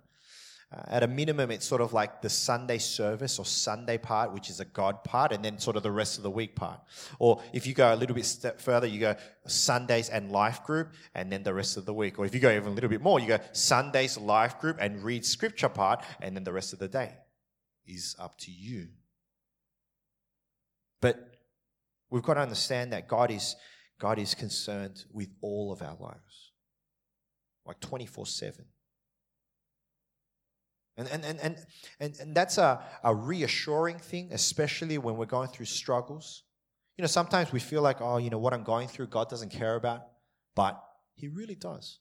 Uh, 0.73 0.83
at 0.87 1.03
a 1.03 1.07
minimum, 1.07 1.51
it's 1.51 1.65
sort 1.65 1.81
of 1.81 1.91
like 1.91 2.21
the 2.21 2.29
Sunday 2.29 2.77
service 2.77 3.37
or 3.39 3.43
Sunday 3.43 3.97
part, 3.97 4.31
which 4.31 4.49
is 4.49 4.61
a 4.61 4.65
God 4.65 5.03
part, 5.03 5.33
and 5.33 5.43
then 5.43 5.59
sort 5.59 5.75
of 5.75 5.83
the 5.83 5.91
rest 5.91 6.17
of 6.17 6.23
the 6.23 6.31
week 6.31 6.55
part. 6.55 6.79
Or 7.19 7.41
if 7.51 7.67
you 7.67 7.73
go 7.73 7.93
a 7.93 7.97
little 7.97 8.15
bit 8.15 8.25
step 8.25 8.61
further, 8.61 8.87
you 8.87 8.99
go 8.99 9.15
Sundays 9.47 10.07
and 10.07 10.31
life 10.31 10.63
group, 10.63 10.93
and 11.13 11.29
then 11.29 11.43
the 11.43 11.53
rest 11.53 11.75
of 11.75 11.85
the 11.85 11.93
week. 11.93 12.19
Or 12.19 12.25
if 12.25 12.33
you 12.33 12.39
go 12.39 12.49
even 12.49 12.69
a 12.69 12.71
little 12.71 12.89
bit 12.89 13.01
more, 13.01 13.19
you 13.19 13.27
go 13.27 13.39
Sundays, 13.51 14.17
life 14.17 14.59
group, 14.59 14.77
and 14.79 15.03
read 15.03 15.25
scripture 15.25 15.67
part, 15.67 16.05
and 16.21 16.37
then 16.37 16.45
the 16.45 16.53
rest 16.53 16.71
of 16.71 16.79
the 16.79 16.87
day 16.87 17.15
is 17.85 18.15
up 18.17 18.37
to 18.39 18.51
you. 18.51 18.87
But 21.01 21.35
we've 22.09 22.23
got 22.23 22.35
to 22.35 22.41
understand 22.41 22.93
that 22.93 23.09
God 23.09 23.29
is, 23.29 23.57
God 24.01 24.17
is 24.17 24.33
concerned 24.33 25.05
with 25.13 25.29
all 25.41 25.71
of 25.71 25.83
our 25.83 25.95
lives, 25.99 26.53
like 27.67 27.79
24 27.79 28.25
7. 28.25 28.65
And, 30.97 31.07
and, 31.07 31.23
and, 31.23 31.39
and, 31.39 31.55
and, 31.99 32.17
and 32.19 32.35
that's 32.35 32.57
a, 32.57 32.83
a 33.03 33.13
reassuring 33.13 33.99
thing, 33.99 34.29
especially 34.31 34.97
when 34.97 35.17
we're 35.17 35.27
going 35.27 35.49
through 35.49 35.67
struggles. 35.67 36.43
You 36.97 37.03
know, 37.03 37.07
sometimes 37.07 37.51
we 37.51 37.59
feel 37.59 37.83
like, 37.83 38.01
oh, 38.01 38.17
you 38.17 38.31
know, 38.31 38.39
what 38.39 38.55
I'm 38.55 38.63
going 38.63 38.87
through, 38.87 39.07
God 39.07 39.29
doesn't 39.29 39.51
care 39.51 39.75
about. 39.75 40.01
But 40.55 40.81
He 41.13 41.27
really 41.27 41.55
does. 41.55 41.99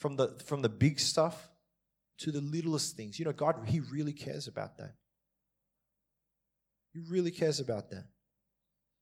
From 0.00 0.16
the, 0.16 0.38
from 0.44 0.60
the 0.60 0.68
big 0.68 1.00
stuff 1.00 1.48
to 2.18 2.32
the 2.32 2.42
littlest 2.42 2.98
things. 2.98 3.18
You 3.18 3.24
know, 3.24 3.32
God, 3.32 3.56
He 3.66 3.80
really 3.80 4.12
cares 4.12 4.46
about 4.46 4.76
that. 4.76 4.92
He 6.92 7.00
really 7.10 7.30
cares 7.30 7.60
about 7.60 7.88
that. 7.90 8.04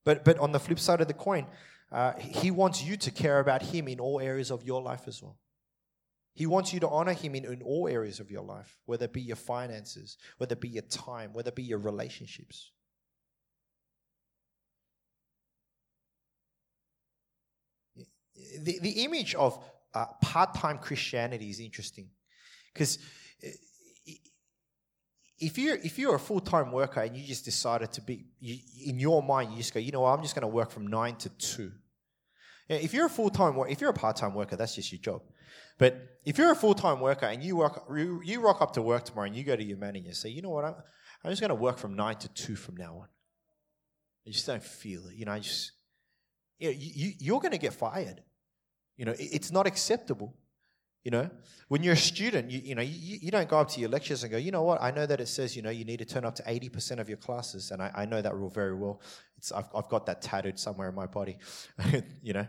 But, 0.05 0.25
but 0.25 0.39
on 0.39 0.53
the 0.53 0.61
flip 0.61 0.79
side 0.79 1.01
of 1.01 1.09
the 1.09 1.15
coin, 1.15 1.47
uh, 1.93 2.15
He 2.19 2.51
wants 2.51 2.83
you 2.83 2.97
to 2.97 3.11
care 3.11 3.39
about 3.39 3.63
Him 3.63 3.87
in 3.87 4.01
all 4.01 4.21
areas 4.21 4.51
of 4.51 4.65
your 4.65 4.81
life 4.83 5.03
as 5.07 5.23
well. 5.23 5.39
He 6.35 6.47
wants 6.47 6.73
you 6.73 6.81
to 6.81 6.89
honor 6.89 7.13
Him 7.13 7.35
in, 7.35 7.45
in 7.45 7.63
all 7.63 7.87
areas 7.87 8.19
of 8.19 8.31
your 8.31 8.43
life, 8.43 8.79
whether 8.87 9.05
it 9.05 9.13
be 9.13 9.21
your 9.21 9.37
finances, 9.37 10.17
whether 10.39 10.55
it 10.55 10.61
be 10.61 10.71
your 10.71 10.83
time, 10.85 11.33
whether 11.35 11.51
it 11.51 11.57
be 11.57 11.63
your 11.63 11.79
relationships. 11.79 12.71
The, 18.61 18.79
the 18.81 19.05
image 19.05 19.35
of 19.35 19.63
uh, 19.95 20.07
part 20.23 20.55
time 20.55 20.79
Christianity 20.79 21.51
is 21.51 21.61
interesting 21.61 22.09
because 22.73 22.99
uh, 23.45 23.51
if 25.39 25.59
you're, 25.59 25.77
if 25.77 25.99
you're 25.99 26.15
a 26.15 26.21
full 26.21 26.41
time 26.41 26.73
worker 26.73 27.01
and 27.01 27.17
you 27.17 27.27
just 27.27 27.45
decided 27.45 27.93
to 27.93 28.01
be, 28.01 28.25
you, 28.41 28.59
in 28.87 28.99
your 28.99 29.23
mind, 29.23 29.51
you 29.51 29.59
just 29.59 29.75
go, 29.75 29.81
you 29.81 29.93
know 29.93 30.01
what, 30.01 30.17
I'm 30.17 30.23
just 30.23 30.35
going 30.35 30.43
to 30.43 30.49
work 30.49 30.71
from 30.71 30.87
nine 30.87 31.17
to 31.17 31.29
two. 31.31 31.73
If 32.81 32.95
you're 32.95 33.07
a 33.07 33.11
full 33.11 33.31
time, 33.31 33.57
if 33.69 33.81
you're 33.81 33.91
a 33.91 33.95
part 33.95 34.17
time 34.17 34.35
worker, 34.35 34.57
that's 34.57 34.75
just 34.75 34.93
your 34.93 35.01
job. 35.01 35.23
But 35.79 36.19
if 36.25 36.39
you're 36.39 36.53
a 36.53 36.57
full 36.57 36.75
time 36.75 37.01
worker 37.01 37.27
and 37.27 37.43
you 37.43 37.57
work, 37.57 37.85
you 37.91 38.41
rock 38.41 38.63
up 38.63 38.73
to 38.75 38.83
work 38.83 39.05
tomorrow 39.05 39.27
and 39.27 39.37
you 39.37 39.45
go 39.45 39.57
to 39.57 39.65
your 39.65 39.79
manager 39.79 40.09
and 40.09 40.17
say, 40.17 40.29
you 40.29 40.43
know 40.43 40.51
what, 40.51 40.65
I'm, 40.65 40.75
I'm 41.25 41.31
just 41.31 41.41
going 41.41 41.51
to 41.51 41.55
work 41.55 41.79
from 41.79 41.95
nine 41.95 42.17
to 42.17 42.29
two 42.29 42.57
from 42.57 42.77
now 42.77 42.99
on. 42.99 43.09
I 44.27 44.31
just 44.31 44.47
don't 44.47 44.63
feel 44.63 45.09
it. 45.09 45.17
You 45.17 45.25
know, 45.25 45.33
I 45.33 45.41
just, 45.41 45.73
you 46.59 46.69
know, 46.69 46.77
you, 46.79 47.13
you're 47.19 47.41
going 47.41 47.53
to 47.53 47.59
get 47.59 47.73
fired. 47.73 48.23
You 48.97 49.07
know, 49.07 49.15
it's 49.19 49.51
not 49.51 49.67
acceptable. 49.67 50.37
You 51.05 51.11
know, 51.11 51.31
when 51.67 51.83
you're 51.83 51.95
a 51.95 51.97
student, 51.97 52.51
you, 52.51 52.61
you 52.61 52.75
know, 52.77 52.83
you, 52.83 53.19
you 53.21 53.31
don't 53.33 53.49
go 53.49 53.59
up 53.59 53.69
to 53.71 53.81
your 53.81 53.89
lectures 53.89 54.23
and 54.23 54.31
go, 54.31 54.39
you 54.39 54.53
know 54.53 54.63
what, 54.63 54.81
I 54.81 54.93
know 54.93 55.05
that 55.05 55.21
it 55.21 55.27
says, 55.27 55.57
you 55.57 55.63
know, 55.63 55.71
you 55.71 55.85
need 55.85 55.99
to 55.99 56.05
turn 56.05 56.25
up 56.25 56.37
to 56.37 56.43
80% 56.45 57.01
of 57.01 57.09
your 57.09 57.19
classes. 57.19 57.73
And 57.73 57.83
I, 57.83 57.91
I 57.95 58.05
know 58.05 58.23
that 58.23 58.35
rule 58.37 58.51
very 58.51 58.75
well. 58.75 59.01
It's, 59.37 59.51
I've, 59.51 59.67
I've 59.75 59.89
got 59.89 60.07
that 60.07 60.23
tattooed 60.23 60.61
somewhere 60.61 60.89
in 60.89 60.95
my 60.95 61.07
body. 61.07 61.39
you 62.23 62.33
know, 62.33 62.47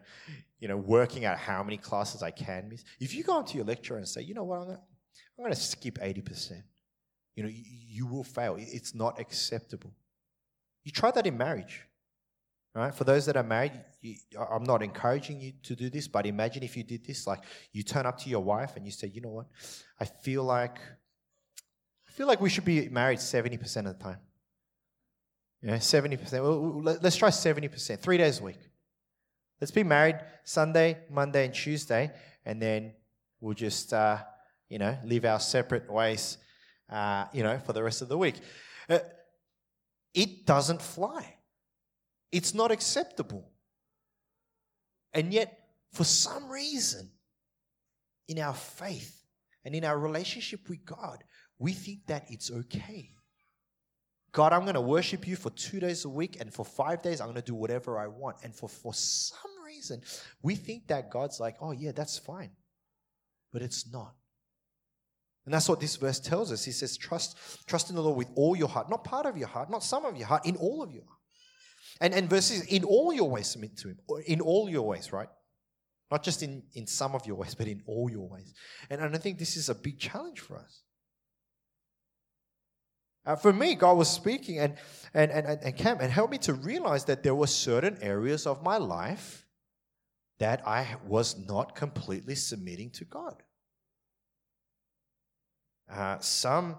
you 0.60 0.68
know, 0.68 0.78
working 0.78 1.26
out 1.26 1.40
how 1.40 1.64
many 1.64 1.78
classes 1.78 2.22
I 2.22 2.30
can 2.30 2.70
miss. 2.70 2.84
If 3.00 3.16
you 3.16 3.24
go 3.24 3.40
up 3.40 3.48
to 3.48 3.56
your 3.56 3.66
lecturer 3.66 3.98
and 3.98 4.08
say, 4.08 4.22
you 4.22 4.36
know 4.36 4.44
what, 4.44 4.60
I'm 4.60 4.66
going 4.66 4.78
I'm 5.40 5.50
to 5.52 5.56
skip 5.56 5.98
80%, 5.98 6.62
you 7.36 7.44
know, 7.44 7.50
you, 7.50 7.64
you 7.66 8.06
will 8.06 8.24
fail. 8.24 8.56
It's 8.60 8.94
not 8.94 9.20
acceptable. 9.20 9.94
You 10.84 10.92
try 10.92 11.10
that 11.10 11.26
in 11.26 11.38
marriage. 11.38 11.88
Right? 12.76 12.94
For 12.94 13.04
those 13.04 13.28
that 13.28 13.38
are 13.38 13.44
married, 13.44 13.74
you, 14.02 14.16
I'm 14.52 14.64
not 14.64 14.82
encouraging 14.82 15.40
you 15.40 15.54
to 15.64 15.76
do 15.76 15.92
this, 15.92 16.08
but 16.08 16.26
imagine 16.26 16.64
if 16.64 16.76
you 16.76 16.84
did 16.84 17.06
this. 17.06 17.28
Like 17.28 17.44
you 17.72 17.84
turn 17.84 18.08
up 18.08 18.18
to 18.20 18.30
your 18.30 18.40
wife 18.40 18.76
and 18.76 18.86
you 18.86 18.92
say, 18.92 19.08
you 19.08 19.22
know 19.22 19.30
what? 19.30 19.46
I 20.00 20.06
feel 20.06 20.44
like 20.44 20.80
I 22.08 22.12
feel 22.16 22.28
like 22.28 22.42
we 22.42 22.50
should 22.50 22.66
be 22.66 22.90
married 22.90 23.20
70% 23.20 23.78
of 23.88 23.98
the 23.98 24.04
time. 24.04 24.20
Yeah, 25.64 25.78
70%. 25.78 26.32
Well, 26.44 26.82
let's 27.02 27.16
try 27.16 27.30
70%, 27.30 28.00
three 28.00 28.18
days 28.18 28.40
a 28.40 28.44
week. 28.44 28.60
Let's 29.60 29.72
be 29.72 29.84
married 29.84 30.18
Sunday, 30.44 31.00
Monday, 31.10 31.46
and 31.46 31.54
Tuesday, 31.54 32.12
and 32.46 32.62
then 32.62 32.94
we'll 33.40 33.56
just, 33.56 33.94
uh, 33.94 34.18
you 34.70 34.78
know, 34.78 34.98
live 35.06 35.26
our 35.26 35.40
separate 35.40 35.92
ways, 35.92 36.38
uh, 36.90 37.26
you 37.34 37.44
know, 37.44 37.58
for 37.60 37.74
the 37.74 37.82
rest 37.82 38.02
of 38.02 38.10
the 38.10 38.18
week. 38.18 38.36
Uh, 38.90 39.00
it 40.14 40.46
doesn't 40.46 40.82
fly. 40.82 41.33
It's 42.34 42.56
not 42.56 42.72
acceptable. 42.72 43.52
And 45.14 45.32
yet, 45.32 45.56
for 45.92 46.04
some 46.04 46.50
reason, 46.50 47.12
in 48.28 48.40
our 48.40 48.56
faith 48.56 49.24
and 49.64 49.76
in 49.76 49.86
our 49.86 50.00
relationship 50.00 50.68
with 50.68 50.84
God, 50.84 51.24
we 51.60 51.74
think 51.74 52.08
that 52.08 52.26
it's 52.30 52.50
okay. 52.50 53.12
God, 54.32 54.52
I'm 54.52 54.64
going 54.64 54.74
to 54.74 54.82
worship 54.82 55.28
you 55.28 55.36
for 55.36 55.52
two 55.52 55.80
days 55.80 56.06
a 56.06 56.10
week, 56.10 56.38
and 56.40 56.52
for 56.52 56.66
five 56.66 57.04
days, 57.04 57.22
I'm 57.22 57.28
going 57.28 57.36
to 57.36 57.44
do 57.44 57.54
whatever 57.54 58.00
I 58.00 58.08
want. 58.08 58.38
And 58.44 58.56
for, 58.56 58.68
for 58.68 58.96
some 58.96 59.52
reason, 59.64 60.02
we 60.42 60.56
think 60.56 60.88
that 60.88 61.12
God's 61.12 61.40
like, 61.40 61.58
oh, 61.62 61.72
yeah, 61.72 61.92
that's 61.92 62.18
fine. 62.18 62.50
But 63.52 63.62
it's 63.62 63.94
not. 63.94 64.16
And 65.46 65.54
that's 65.54 65.70
what 65.70 65.80
this 65.80 65.98
verse 65.98 66.20
tells 66.20 66.52
us. 66.52 66.66
He 66.66 66.72
says, 66.72 66.98
trust, 66.98 67.38
trust 67.68 67.92
in 67.92 67.96
the 67.96 68.02
Lord 68.02 68.18
with 68.18 68.32
all 68.36 68.56
your 68.56 68.70
heart, 68.70 68.90
not 68.90 69.04
part 69.04 69.28
of 69.28 69.38
your 69.38 69.50
heart, 69.50 69.70
not 69.70 69.84
some 69.84 70.04
of 70.04 70.18
your 70.18 70.26
heart, 70.26 70.48
in 70.48 70.56
all 70.56 70.82
of 70.82 70.92
your 70.92 71.04
heart. 71.04 71.20
And, 72.02 72.14
and 72.14 72.30
verses, 72.30 72.64
in 72.66 72.84
all 72.84 73.14
your 73.14 73.30
ways 73.30 73.48
submit 73.48 73.78
to 73.78 73.90
him. 73.90 73.98
In 74.26 74.42
all 74.42 74.70
your 74.70 74.84
ways, 74.84 75.14
right? 75.14 75.30
Not 76.12 76.24
just 76.24 76.44
in, 76.44 76.64
in 76.74 76.88
some 76.88 77.16
of 77.16 77.26
your 77.26 77.36
ways, 77.36 77.56
but 77.56 77.68
in 77.68 77.82
all 77.86 78.10
your 78.10 78.28
ways. 78.28 78.54
And, 78.90 79.02
and 79.02 79.16
I 79.16 79.18
think 79.18 79.40
this 79.40 79.56
is 79.56 79.70
a 79.70 79.76
big 79.76 80.00
challenge 80.00 80.40
for 80.40 80.58
us. 80.58 80.84
Uh, 83.26 83.36
for 83.36 83.54
me, 83.54 83.74
God 83.76 83.98
was 83.98 84.10
speaking 84.10 84.60
and, 84.60 84.76
and, 85.14 85.32
and, 85.32 85.48
and, 85.48 85.78
Cam, 85.78 86.00
and 86.02 86.12
helped 86.12 86.32
me 86.32 86.38
to 86.40 86.54
realize 86.54 87.06
that 87.06 87.24
there 87.24 87.34
were 87.34 87.48
certain 87.48 87.98
areas 88.02 88.46
of 88.46 88.62
my 88.62 88.78
life 88.78 89.46
that 90.40 90.68
I 90.68 90.98
was 91.08 91.38
not 91.48 91.74
completely 91.76 92.36
submitting 92.36 92.90
to 92.92 93.06
God. 93.06 93.42
Uh, 95.90 96.20
some 96.20 96.76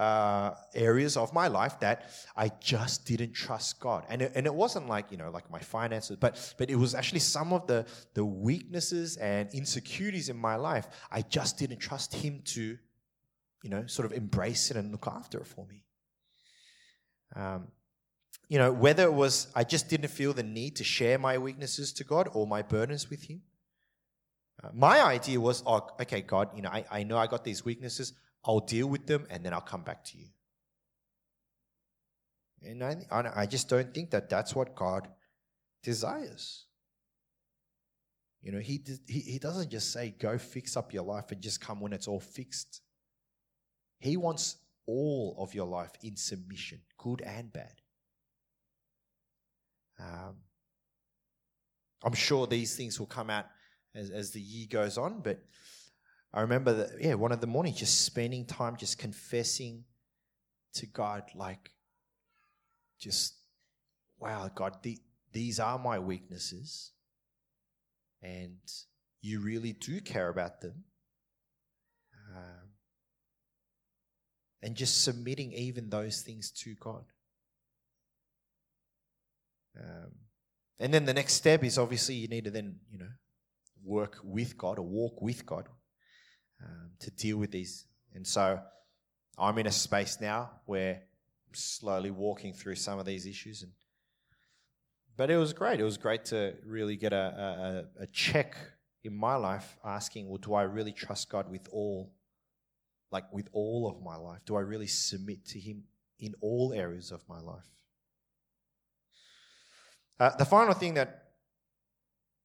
uh, 0.00 0.54
areas 0.74 1.18
of 1.18 1.34
my 1.34 1.46
life 1.46 1.78
that 1.80 2.10
I 2.34 2.50
just 2.58 3.04
didn't 3.04 3.34
trust 3.34 3.78
God. 3.80 4.06
And 4.08 4.22
it, 4.22 4.32
and 4.34 4.46
it 4.46 4.54
wasn't 4.54 4.88
like, 4.88 5.12
you 5.12 5.18
know, 5.18 5.30
like 5.30 5.50
my 5.50 5.58
finances, 5.58 6.16
but, 6.16 6.54
but 6.56 6.70
it 6.70 6.76
was 6.76 6.94
actually 6.94 7.20
some 7.20 7.52
of 7.52 7.66
the, 7.66 7.84
the 8.14 8.24
weaknesses 8.24 9.18
and 9.18 9.52
insecurities 9.52 10.30
in 10.30 10.38
my 10.38 10.56
life. 10.56 10.86
I 11.12 11.20
just 11.20 11.58
didn't 11.58 11.80
trust 11.80 12.14
Him 12.14 12.40
to, 12.46 12.78
you 13.62 13.70
know, 13.70 13.86
sort 13.86 14.06
of 14.06 14.16
embrace 14.16 14.70
it 14.70 14.78
and 14.78 14.90
look 14.90 15.06
after 15.06 15.38
it 15.38 15.46
for 15.46 15.66
me. 15.66 15.84
Um, 17.36 17.68
you 18.48 18.58
know, 18.58 18.72
whether 18.72 19.04
it 19.04 19.12
was 19.12 19.48
I 19.54 19.64
just 19.64 19.90
didn't 19.90 20.08
feel 20.08 20.32
the 20.32 20.42
need 20.42 20.76
to 20.76 20.84
share 20.84 21.18
my 21.18 21.36
weaknesses 21.36 21.92
to 21.92 22.04
God 22.04 22.30
or 22.32 22.46
my 22.46 22.62
burdens 22.62 23.10
with 23.10 23.24
Him. 23.24 23.42
Uh, 24.64 24.70
my 24.72 25.02
idea 25.02 25.38
was, 25.38 25.62
oh, 25.66 25.88
okay, 26.00 26.22
God, 26.22 26.48
you 26.56 26.62
know, 26.62 26.70
I, 26.70 26.84
I 26.90 27.02
know 27.02 27.18
I 27.18 27.26
got 27.26 27.44
these 27.44 27.66
weaknesses. 27.66 28.14
I'll 28.44 28.60
deal 28.60 28.86
with 28.86 29.06
them 29.06 29.26
and 29.30 29.44
then 29.44 29.52
I'll 29.52 29.60
come 29.60 29.82
back 29.82 30.04
to 30.04 30.18
you. 30.18 30.26
And 32.62 32.82
I, 32.82 33.32
I 33.34 33.46
just 33.46 33.68
don't 33.68 33.92
think 33.94 34.10
that 34.10 34.28
that's 34.28 34.54
what 34.54 34.74
God 34.74 35.08
desires. 35.82 36.66
You 38.42 38.52
know, 38.52 38.58
he, 38.58 38.82
he, 39.06 39.20
he 39.20 39.38
doesn't 39.38 39.70
just 39.70 39.92
say, 39.92 40.14
go 40.18 40.38
fix 40.38 40.76
up 40.76 40.92
your 40.92 41.02
life 41.02 41.30
and 41.30 41.40
just 41.40 41.60
come 41.60 41.80
when 41.80 41.92
it's 41.92 42.08
all 42.08 42.20
fixed. 42.20 42.80
He 43.98 44.16
wants 44.16 44.56
all 44.86 45.36
of 45.38 45.54
your 45.54 45.66
life 45.66 45.92
in 46.02 46.16
submission, 46.16 46.80
good 46.98 47.20
and 47.22 47.52
bad. 47.52 47.74
Um, 49.98 50.36
I'm 52.02 52.14
sure 52.14 52.46
these 52.46 52.76
things 52.76 52.98
will 52.98 53.06
come 53.06 53.28
out 53.28 53.44
as, 53.94 54.10
as 54.10 54.30
the 54.30 54.40
year 54.40 54.66
goes 54.70 54.96
on, 54.96 55.20
but 55.20 55.38
I 56.32 56.42
remember 56.42 56.72
that, 56.74 56.90
yeah, 57.00 57.14
one 57.14 57.32
of 57.32 57.40
the 57.40 57.46
mornings 57.46 57.78
just 57.78 58.04
spending 58.04 58.46
time 58.46 58.76
just 58.76 58.98
confessing 58.98 59.84
to 60.74 60.86
God, 60.86 61.24
like, 61.34 61.72
just, 63.00 63.34
wow, 64.18 64.48
God, 64.54 64.76
the, 64.82 64.98
these 65.32 65.58
are 65.58 65.78
my 65.78 65.98
weaknesses, 65.98 66.92
and 68.22 68.58
you 69.20 69.40
really 69.40 69.72
do 69.72 70.00
care 70.00 70.28
about 70.28 70.60
them. 70.60 70.84
Um, 72.36 72.68
and 74.62 74.76
just 74.76 75.02
submitting 75.02 75.52
even 75.52 75.88
those 75.88 76.22
things 76.22 76.50
to 76.50 76.74
God. 76.78 77.04
Um, 79.76 80.12
and 80.78 80.94
then 80.94 81.06
the 81.06 81.14
next 81.14 81.34
step 81.34 81.64
is 81.64 81.78
obviously 81.78 82.14
you 82.16 82.28
need 82.28 82.44
to 82.44 82.50
then, 82.50 82.76
you 82.90 82.98
know, 82.98 83.08
work 83.82 84.18
with 84.22 84.56
God 84.56 84.78
or 84.78 84.82
walk 84.82 85.20
with 85.20 85.44
God 85.44 85.66
um, 86.64 86.90
to 87.00 87.10
deal 87.10 87.36
with 87.38 87.50
these. 87.50 87.86
And 88.14 88.26
so 88.26 88.60
I'm 89.38 89.58
in 89.58 89.66
a 89.66 89.72
space 89.72 90.18
now 90.20 90.50
where 90.66 90.94
I'm 90.94 91.54
slowly 91.54 92.10
walking 92.10 92.52
through 92.52 92.76
some 92.76 92.98
of 92.98 93.06
these 93.06 93.26
issues. 93.26 93.62
And 93.62 93.72
but 95.16 95.30
it 95.30 95.36
was 95.36 95.52
great. 95.52 95.80
It 95.80 95.84
was 95.84 95.98
great 95.98 96.24
to 96.26 96.54
really 96.64 96.96
get 96.96 97.12
a, 97.12 97.86
a, 97.98 98.02
a 98.04 98.06
check 98.06 98.56
in 99.04 99.14
my 99.14 99.36
life 99.36 99.76
asking, 99.84 100.28
well, 100.28 100.38
do 100.38 100.54
I 100.54 100.62
really 100.62 100.92
trust 100.92 101.30
God 101.30 101.50
with 101.50 101.68
all, 101.72 102.12
like 103.10 103.30
with 103.32 103.48
all 103.52 103.86
of 103.86 104.02
my 104.02 104.16
life? 104.16 104.40
Do 104.46 104.56
I 104.56 104.60
really 104.60 104.86
submit 104.86 105.44
to 105.48 105.60
Him 105.60 105.84
in 106.18 106.34
all 106.40 106.72
areas 106.74 107.12
of 107.12 107.22
my 107.28 107.38
life? 107.38 107.68
Uh, 110.18 110.36
the 110.36 110.44
final 110.44 110.74
thing 110.74 110.94
that 110.94 111.30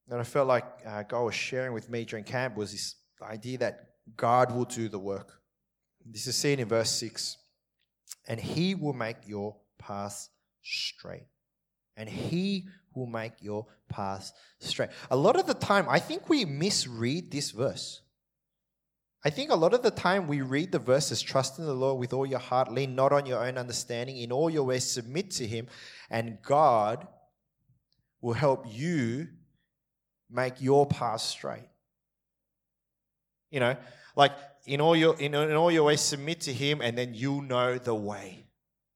that 0.07 0.19
I 0.19 0.23
felt 0.23 0.47
like 0.47 0.65
uh, 0.85 1.03
God 1.03 1.23
was 1.23 1.33
sharing 1.33 1.73
with 1.73 1.89
me 1.89 2.05
during 2.05 2.23
camp 2.23 2.55
was 2.55 2.71
this 2.71 2.95
idea 3.21 3.57
that 3.57 3.94
God 4.15 4.53
will 4.53 4.65
do 4.65 4.89
the 4.89 4.99
work. 4.99 5.41
This 6.05 6.27
is 6.27 6.35
seen 6.35 6.59
in 6.59 6.67
verse 6.67 6.91
6. 6.91 7.37
And 8.27 8.39
he 8.39 8.75
will 8.75 8.93
make 8.93 9.17
your 9.25 9.55
path 9.79 10.29
straight. 10.61 11.27
And 11.97 12.09
he 12.09 12.67
will 12.93 13.07
make 13.07 13.33
your 13.41 13.67
path 13.89 14.31
straight. 14.59 14.89
A 15.11 15.15
lot 15.15 15.35
of 15.39 15.47
the 15.47 15.53
time, 15.53 15.87
I 15.89 15.99
think 15.99 16.29
we 16.29 16.45
misread 16.45 17.31
this 17.31 17.51
verse. 17.51 18.01
I 19.23 19.31
think 19.31 19.49
a 19.49 19.55
lot 19.55 19.73
of 19.73 19.81
the 19.81 19.91
time 19.91 20.27
we 20.27 20.41
read 20.41 20.71
the 20.71 20.77
verses, 20.77 21.19
trust 21.19 21.57
in 21.57 21.65
the 21.65 21.73
Lord 21.73 21.99
with 21.99 22.13
all 22.13 22.27
your 22.27 22.39
heart, 22.39 22.71
lean 22.71 22.93
not 22.93 23.11
on 23.11 23.25
your 23.25 23.43
own 23.43 23.57
understanding, 23.57 24.17
in 24.17 24.31
all 24.31 24.51
your 24.51 24.65
ways 24.65 24.89
submit 24.89 25.31
to 25.31 25.47
him, 25.47 25.67
and 26.11 26.37
God 26.43 27.07
will 28.21 28.33
help 28.33 28.65
you 28.67 29.27
make 30.29 30.61
your 30.61 30.85
path 30.85 31.21
straight. 31.21 31.67
You 33.55 33.61
know, 33.61 33.77
like 34.17 34.33
in 34.65 34.81
all 34.81 34.97
your 34.97 35.17
in, 35.17 35.33
in 35.33 35.53
all 35.53 35.71
your 35.71 35.85
ways 35.85 36.01
submit 36.01 36.41
to 36.41 36.51
him 36.51 36.81
and 36.81 36.97
then 36.97 37.13
you'll 37.13 37.41
know 37.41 37.77
the 37.77 37.95
way. 37.95 38.47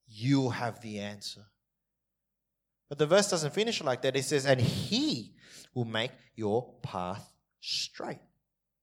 You'll 0.06 0.50
have 0.50 0.82
the 0.82 1.00
answer. 1.00 1.46
But 2.90 2.98
the 2.98 3.06
verse 3.06 3.30
doesn't 3.30 3.54
finish 3.54 3.82
like 3.82 4.02
that. 4.02 4.18
It 4.18 4.26
says, 4.26 4.46
and 4.46 4.60
he 4.60 5.32
will 5.74 5.86
make 5.86 6.12
your 6.36 6.74
path 6.84 7.26
straight. 7.62 8.20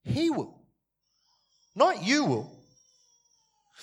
He 0.02 0.30
will. 0.30 0.62
Not 1.74 2.02
you 2.02 2.24
will. 2.24 2.52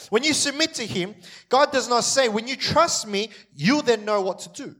When 0.10 0.24
you 0.24 0.34
submit 0.34 0.74
to 0.76 0.86
him, 0.88 1.14
God 1.48 1.72
does 1.72 1.88
not 1.88 2.06
say, 2.06 2.28
when 2.28 2.48
you 2.48 2.56
trust 2.56 3.08
me, 3.08 3.30
you'll 3.54 3.84
then 3.84 4.04
know 4.04 4.20
what 4.22 4.40
to 4.40 4.64
do. 4.64 4.76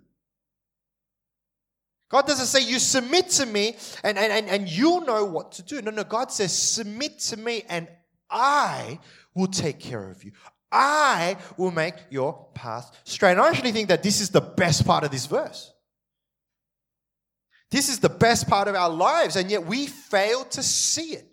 God 2.14 2.28
doesn't 2.28 2.46
say, 2.46 2.62
You 2.62 2.78
submit 2.78 3.30
to 3.32 3.46
me 3.48 3.76
and, 4.04 4.20
and, 4.20 4.32
and, 4.32 4.48
and 4.48 4.70
you'll 4.70 5.02
know 5.02 5.26
what 5.26 5.54
to 5.54 5.64
do. 5.64 5.82
No, 5.82 5.90
no. 5.90 6.04
God 6.04 6.32
says, 6.32 6.56
Submit 6.56 7.18
to 7.22 7.38
me 7.38 7.64
and 7.68 7.88
I 8.30 9.00
will 9.34 9.48
take 9.48 9.80
care 9.80 10.12
of 10.12 10.24
you. 10.24 10.32
I 10.72 11.38
will 11.58 11.72
make 11.72 11.96
your 12.12 12.50
path 12.54 12.96
straight. 13.04 13.32
And 13.32 13.42
I 13.42 13.50
actually 13.50 13.72
think 13.72 13.88
that 13.88 14.04
this 14.04 14.22
is 14.22 14.30
the 14.30 14.42
best 14.42 14.86
part 14.86 15.04
of 15.04 15.10
this 15.10 15.26
verse. 15.26 15.74
This 17.72 17.90
is 17.90 17.98
the 17.98 18.10
best 18.10 18.48
part 18.48 18.68
of 18.68 18.76
our 18.76 18.92
lives, 18.92 19.36
and 19.36 19.50
yet 19.50 19.66
we 19.66 19.88
fail 19.88 20.46
to 20.46 20.62
see 20.62 21.14
it. 21.14 21.33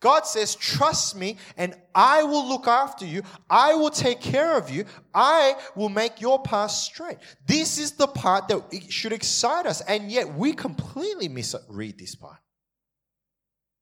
God 0.00 0.26
says, 0.26 0.54
Trust 0.54 1.16
me, 1.16 1.38
and 1.56 1.74
I 1.94 2.22
will 2.22 2.48
look 2.48 2.68
after 2.68 3.04
you. 3.04 3.22
I 3.50 3.74
will 3.74 3.90
take 3.90 4.20
care 4.20 4.56
of 4.56 4.70
you. 4.70 4.84
I 5.14 5.54
will 5.74 5.88
make 5.88 6.20
your 6.20 6.40
path 6.42 6.70
straight. 6.70 7.18
This 7.46 7.78
is 7.78 7.92
the 7.92 8.06
part 8.06 8.48
that 8.48 8.62
should 8.88 9.12
excite 9.12 9.66
us, 9.66 9.80
and 9.82 10.10
yet 10.10 10.32
we 10.34 10.52
completely 10.52 11.28
misread 11.28 11.98
this 11.98 12.14
part. 12.14 12.38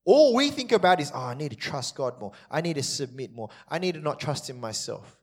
All 0.06 0.34
we 0.34 0.50
think 0.50 0.72
about 0.72 1.00
is, 1.00 1.10
oh, 1.12 1.20
I 1.20 1.34
need 1.34 1.50
to 1.50 1.56
trust 1.56 1.96
God 1.96 2.20
more. 2.20 2.32
I 2.50 2.60
need 2.60 2.74
to 2.74 2.82
submit 2.82 3.34
more. 3.34 3.50
I 3.68 3.78
need 3.78 3.94
to 3.94 4.00
not 4.00 4.20
trust 4.20 4.48
in 4.48 4.60
myself. 4.60 5.18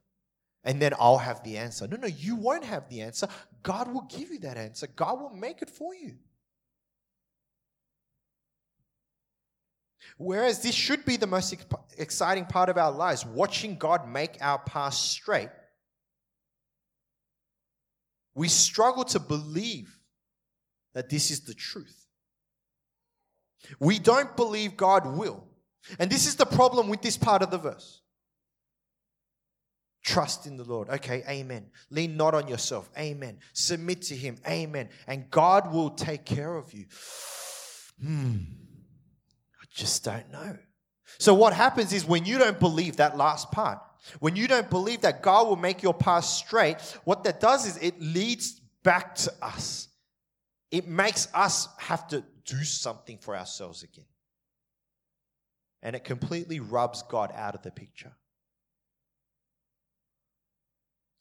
And 0.65 0.81
then 0.81 0.93
I'll 0.99 1.17
have 1.17 1.41
the 1.43 1.57
answer. 1.57 1.87
No, 1.87 1.97
no, 1.97 2.07
you 2.07 2.35
won't 2.35 2.65
have 2.65 2.89
the 2.89 3.01
answer. 3.01 3.27
God 3.63 3.93
will 3.93 4.07
give 4.09 4.29
you 4.29 4.39
that 4.39 4.57
answer, 4.57 4.87
God 4.87 5.21
will 5.21 5.29
make 5.29 5.61
it 5.61 5.69
for 5.69 5.95
you. 5.95 6.15
Whereas 10.23 10.61
this 10.61 10.73
should 10.73 11.03
be 11.03 11.17
the 11.17 11.27
most 11.27 11.53
exciting 11.97 12.45
part 12.45 12.69
of 12.69 12.77
our 12.77 12.91
lives, 12.91 13.25
watching 13.25 13.77
God 13.77 14.07
make 14.07 14.37
our 14.39 14.57
path 14.57 14.93
straight. 14.93 15.49
We 18.33 18.47
struggle 18.47 19.03
to 19.05 19.19
believe 19.19 19.99
that 20.93 21.09
this 21.09 21.29
is 21.29 21.41
the 21.41 21.53
truth. 21.53 22.07
We 23.79 23.99
don't 23.99 24.35
believe 24.37 24.77
God 24.77 25.05
will. 25.05 25.43
And 25.99 26.09
this 26.09 26.25
is 26.25 26.37
the 26.37 26.45
problem 26.45 26.87
with 26.87 27.01
this 27.01 27.17
part 27.17 27.41
of 27.41 27.51
the 27.51 27.57
verse. 27.57 28.01
Trust 30.03 30.47
in 30.47 30.55
the 30.55 30.63
Lord. 30.63 30.89
Okay, 30.89 31.23
amen. 31.27 31.65
Lean 31.89 32.15
not 32.15 32.33
on 32.33 32.47
yourself. 32.47 32.89
Amen. 32.97 33.39
Submit 33.51 34.03
to 34.03 34.15
Him. 34.15 34.37
Amen. 34.47 34.89
And 35.05 35.29
God 35.29 35.73
will 35.73 35.89
take 35.91 36.23
care 36.23 36.55
of 36.55 36.73
you. 36.73 36.85
Hmm 38.03 38.62
just 39.73 40.03
don't 40.03 40.31
know. 40.31 40.57
So, 41.19 41.33
what 41.33 41.53
happens 41.53 41.93
is 41.93 42.05
when 42.05 42.25
you 42.25 42.37
don't 42.37 42.59
believe 42.59 42.97
that 42.97 43.17
last 43.17 43.51
part, 43.51 43.79
when 44.19 44.35
you 44.35 44.47
don't 44.47 44.69
believe 44.69 45.01
that 45.01 45.21
God 45.21 45.47
will 45.47 45.55
make 45.55 45.81
your 45.81 45.93
path 45.93 46.25
straight, 46.25 46.79
what 47.03 47.23
that 47.23 47.39
does 47.39 47.65
is 47.65 47.77
it 47.77 48.01
leads 48.01 48.61
back 48.83 49.15
to 49.15 49.33
us. 49.41 49.87
It 50.71 50.87
makes 50.87 51.27
us 51.33 51.67
have 51.77 52.07
to 52.09 52.23
do 52.45 52.63
something 52.63 53.17
for 53.17 53.35
ourselves 53.37 53.83
again. 53.83 54.05
And 55.81 55.95
it 55.95 56.03
completely 56.03 56.59
rubs 56.59 57.03
God 57.03 57.31
out 57.35 57.55
of 57.55 57.61
the 57.61 57.71
picture. 57.71 58.13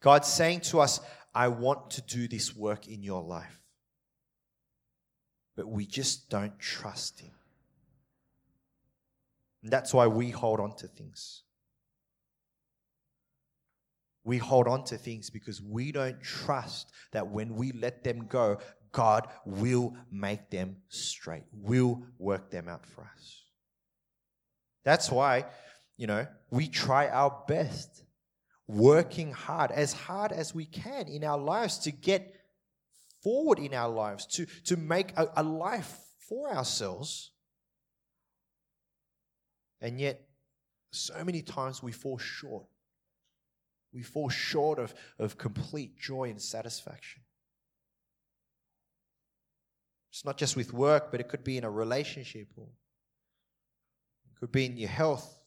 God's 0.00 0.28
saying 0.28 0.60
to 0.62 0.80
us, 0.80 1.00
I 1.34 1.48
want 1.48 1.90
to 1.92 2.02
do 2.02 2.28
this 2.28 2.54
work 2.54 2.88
in 2.88 3.02
your 3.02 3.22
life. 3.22 3.60
But 5.56 5.68
we 5.68 5.86
just 5.86 6.28
don't 6.28 6.58
trust 6.58 7.20
Him. 7.20 7.32
And 9.62 9.72
that's 9.72 9.94
why 9.94 10.06
we 10.06 10.30
hold 10.30 10.60
on 10.60 10.74
to 10.76 10.88
things. 10.88 11.42
We 14.24 14.38
hold 14.38 14.68
on 14.68 14.84
to 14.84 14.96
things 14.96 15.30
because 15.30 15.60
we 15.60 15.92
don't 15.92 16.20
trust 16.22 16.92
that 17.12 17.28
when 17.28 17.56
we 17.56 17.72
let 17.72 18.04
them 18.04 18.26
go, 18.26 18.58
God 18.92 19.26
will 19.44 19.96
make 20.10 20.50
them 20.50 20.76
straight, 20.88 21.44
will 21.52 22.02
work 22.18 22.50
them 22.50 22.68
out 22.68 22.86
for 22.86 23.10
us. 23.16 23.42
That's 24.84 25.10
why, 25.10 25.46
you 25.96 26.06
know, 26.06 26.26
we 26.50 26.68
try 26.68 27.08
our 27.08 27.42
best, 27.48 28.04
working 28.68 29.32
hard, 29.32 29.70
as 29.70 29.92
hard 29.92 30.30
as 30.30 30.54
we 30.54 30.66
can 30.66 31.08
in 31.08 31.24
our 31.24 31.38
lives 31.38 31.78
to 31.80 31.90
get 31.90 32.34
forward 33.22 33.58
in 33.58 33.74
our 33.74 33.88
lives, 33.88 34.26
to, 34.26 34.46
to 34.64 34.76
make 34.76 35.16
a, 35.16 35.26
a 35.36 35.42
life 35.42 35.98
for 36.28 36.52
ourselves 36.52 37.30
and 39.82 40.00
yet, 40.00 40.26
so 40.92 41.22
many 41.24 41.42
times 41.42 41.82
we 41.82 41.92
fall 41.92 42.16
short 42.16 42.64
We 43.94 44.02
fall 44.02 44.30
short 44.30 44.78
of, 44.78 44.94
of 45.18 45.36
complete 45.36 45.98
joy 45.98 46.30
and 46.30 46.40
satisfaction. 46.40 47.22
It's 50.10 50.24
not 50.24 50.38
just 50.38 50.56
with 50.56 50.72
work, 50.72 51.10
but 51.10 51.20
it 51.20 51.28
could 51.28 51.44
be 51.44 51.56
in 51.56 51.64
a 51.64 51.70
relationship 51.70 52.48
or 52.56 52.68
it 54.26 54.38
could 54.38 54.52
be 54.52 54.64
in 54.66 54.76
your 54.76 54.88
health. 54.88 55.38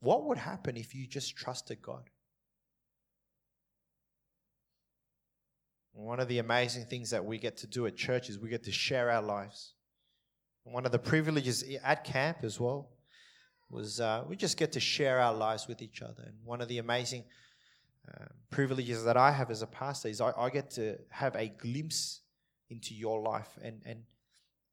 What 0.00 0.24
would 0.24 0.38
happen 0.38 0.76
if 0.76 0.94
you 0.94 1.06
just 1.06 1.36
trusted 1.36 1.80
God? 1.80 2.10
One 5.92 6.20
of 6.20 6.28
the 6.28 6.38
amazing 6.38 6.86
things 6.86 7.10
that 7.10 7.24
we 7.24 7.38
get 7.38 7.58
to 7.58 7.66
do 7.66 7.86
at 7.86 7.96
church 7.96 8.28
is 8.28 8.38
we 8.38 8.48
get 8.48 8.64
to 8.64 8.72
share 8.72 9.10
our 9.10 9.22
lives. 9.22 9.74
One 10.64 10.86
of 10.86 10.92
the 10.92 10.98
privileges 10.98 11.64
at 11.82 12.04
camp 12.04 12.38
as 12.42 12.58
well 12.60 12.88
was 13.70 14.00
uh, 14.00 14.22
we 14.28 14.36
just 14.36 14.56
get 14.56 14.72
to 14.72 14.80
share 14.80 15.20
our 15.20 15.34
lives 15.34 15.66
with 15.66 15.82
each 15.82 16.02
other. 16.02 16.22
And 16.24 16.34
one 16.44 16.60
of 16.60 16.68
the 16.68 16.78
amazing 16.78 17.24
uh, 18.08 18.26
privileges 18.50 19.04
that 19.04 19.16
I 19.16 19.30
have 19.32 19.50
as 19.50 19.62
a 19.62 19.66
pastor 19.66 20.08
is 20.08 20.20
I, 20.20 20.32
I, 20.36 20.50
get 20.50 20.70
to 20.72 20.98
have 21.08 21.34
a 21.36 21.48
glimpse 21.48 22.20
into 22.68 22.94
your 22.94 23.20
life. 23.22 23.48
And, 23.62 23.80
and 23.86 24.02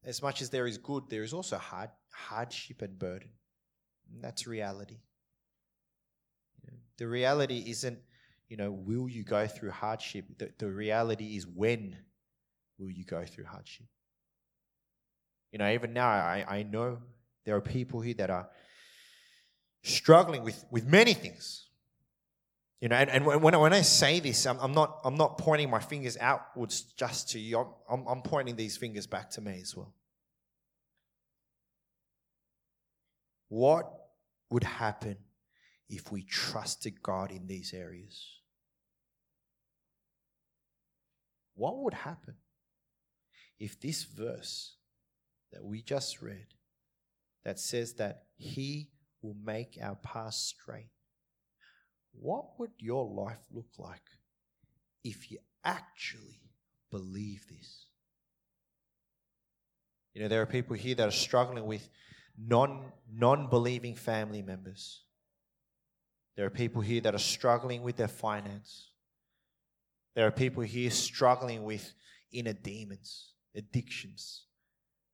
as 0.04 0.20
much 0.22 0.42
as 0.42 0.50
there 0.50 0.66
is 0.66 0.76
good, 0.76 1.04
there 1.08 1.22
is 1.22 1.32
also 1.32 1.56
hard, 1.56 1.90
hardship 2.10 2.82
and 2.82 2.98
burden. 2.98 3.30
And 4.12 4.22
that's 4.22 4.46
reality. 4.46 4.98
The 6.98 7.08
reality 7.08 7.64
isn't 7.68 7.98
you 8.50 8.56
know, 8.56 8.72
will 8.72 9.08
you 9.08 9.22
go 9.22 9.46
through 9.46 9.70
hardship? 9.70 10.26
The, 10.36 10.50
the 10.58 10.68
reality 10.68 11.36
is 11.36 11.46
when 11.46 11.96
will 12.78 12.90
you 12.90 13.04
go 13.04 13.24
through 13.24 13.44
hardship? 13.44 13.86
You 15.52 15.58
know, 15.58 15.70
even 15.70 15.92
now, 15.92 16.08
I, 16.08 16.44
I 16.48 16.62
know 16.62 16.98
there 17.44 17.56
are 17.56 17.60
people 17.60 18.00
here 18.00 18.14
that 18.14 18.30
are 18.30 18.48
struggling 19.82 20.44
with, 20.44 20.64
with 20.70 20.86
many 20.86 21.14
things. 21.14 21.66
You 22.80 22.88
know, 22.88 22.96
and, 22.96 23.10
and 23.10 23.26
when, 23.26 23.58
when 23.58 23.72
I 23.72 23.82
say 23.82 24.20
this, 24.20 24.46
I'm, 24.46 24.58
I'm, 24.58 24.72
not, 24.72 25.00
I'm 25.04 25.16
not 25.16 25.36
pointing 25.36 25.68
my 25.68 25.80
fingers 25.80 26.16
outwards 26.18 26.82
just 26.82 27.30
to 27.30 27.38
you. 27.38 27.58
I'm, 27.58 27.66
I'm, 27.90 28.06
I'm 28.06 28.22
pointing 28.22 28.56
these 28.56 28.76
fingers 28.76 29.06
back 29.06 29.30
to 29.32 29.40
me 29.40 29.60
as 29.60 29.76
well. 29.76 29.92
What 33.48 33.92
would 34.48 34.64
happen 34.64 35.16
if 35.88 36.10
we 36.12 36.22
trusted 36.22 37.02
God 37.02 37.32
in 37.32 37.46
these 37.46 37.74
areas? 37.74 38.24
What 41.54 41.76
would 41.78 41.94
happen 41.94 42.36
if 43.58 43.78
this 43.78 44.04
verse 44.04 44.76
that 45.52 45.64
we 45.64 45.82
just 45.82 46.22
read 46.22 46.46
that 47.44 47.58
says 47.58 47.94
that 47.94 48.24
He 48.36 48.88
will 49.22 49.36
make 49.44 49.78
our 49.82 49.96
path 49.96 50.34
straight, 50.34 50.90
what 52.12 52.58
would 52.58 52.72
your 52.78 53.06
life 53.06 53.40
look 53.52 53.70
like 53.78 54.02
if 55.04 55.30
you 55.30 55.38
actually 55.64 56.40
believe 56.90 57.46
this? 57.48 57.86
You 60.14 60.22
know, 60.22 60.28
there 60.28 60.42
are 60.42 60.46
people 60.46 60.76
here 60.76 60.94
that 60.96 61.08
are 61.08 61.12
struggling 61.12 61.66
with 61.66 61.88
non 62.36 62.92
non 63.12 63.48
believing 63.48 63.94
family 63.94 64.42
members. 64.42 65.04
There 66.36 66.46
are 66.46 66.50
people 66.50 66.80
here 66.80 67.00
that 67.02 67.14
are 67.14 67.18
struggling 67.18 67.82
with 67.82 67.96
their 67.96 68.08
finance. 68.08 68.90
There 70.14 70.26
are 70.26 70.32
people 70.32 70.62
here 70.62 70.90
struggling 70.90 71.64
with 71.64 71.92
inner 72.32 72.52
demons, 72.52 73.34
addictions. 73.54 74.44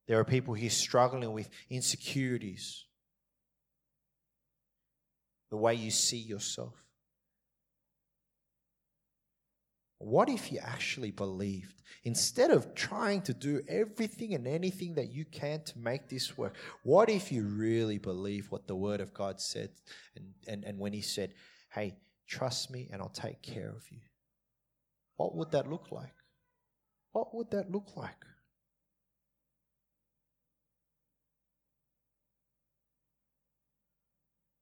There 0.07 0.19
are 0.19 0.25
people 0.25 0.53
here 0.53 0.69
struggling 0.69 1.31
with 1.33 1.49
insecurities, 1.69 2.85
the 5.49 5.57
way 5.57 5.75
you 5.75 5.91
see 5.91 6.17
yourself. 6.17 6.73
What 9.99 10.29
if 10.29 10.51
you 10.51 10.59
actually 10.59 11.11
believed? 11.11 11.81
Instead 12.03 12.51
of 12.51 12.75
trying 12.75 13.21
to 13.23 13.33
do 13.33 13.61
everything 13.67 14.35
and 14.35 14.47
anything 14.47 14.95
that 14.95 15.11
you 15.11 15.25
can 15.25 15.63
to 15.63 15.79
make 15.79 16.07
this 16.07 16.37
work, 16.37 16.55
what 16.83 17.09
if 17.09 17.31
you 17.31 17.43
really 17.43 17.97
believe 17.97 18.51
what 18.51 18.67
the 18.67 18.75
Word 18.75 19.01
of 19.01 19.13
God 19.13 19.41
said? 19.41 19.71
And, 20.15 20.25
and, 20.47 20.63
and 20.63 20.79
when 20.79 20.93
He 20.93 21.01
said, 21.01 21.33
Hey, 21.71 21.97
trust 22.27 22.69
me 22.69 22.89
and 22.91 23.01
I'll 23.01 23.09
take 23.09 23.41
care 23.41 23.69
of 23.75 23.83
you. 23.91 23.99
What 25.17 25.35
would 25.35 25.51
that 25.51 25.67
look 25.67 25.91
like? 25.91 26.13
What 27.11 27.33
would 27.33 27.49
that 27.51 27.71
look 27.71 27.97
like? 27.97 28.23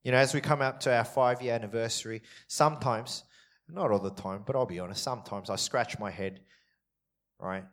You 0.06 0.12
know, 0.12 0.20
as 0.20 0.36
we 0.36 0.40
come 0.40 0.62
up 0.62 0.80
to 0.82 0.96
our 0.96 1.04
five 1.04 1.42
year 1.42 1.56
anniversary, 1.56 2.22
sometimes, 2.48 3.24
not 3.68 3.90
all 3.90 3.98
the 3.98 4.12
time, 4.12 4.44
but 4.46 4.56
I'll 4.56 4.68
be 4.68 4.80
honest, 4.80 5.02
sometimes 5.02 5.50
I 5.50 5.56
scratch 5.56 5.98
my 5.98 6.12
head, 6.12 6.42
right? 7.40 7.64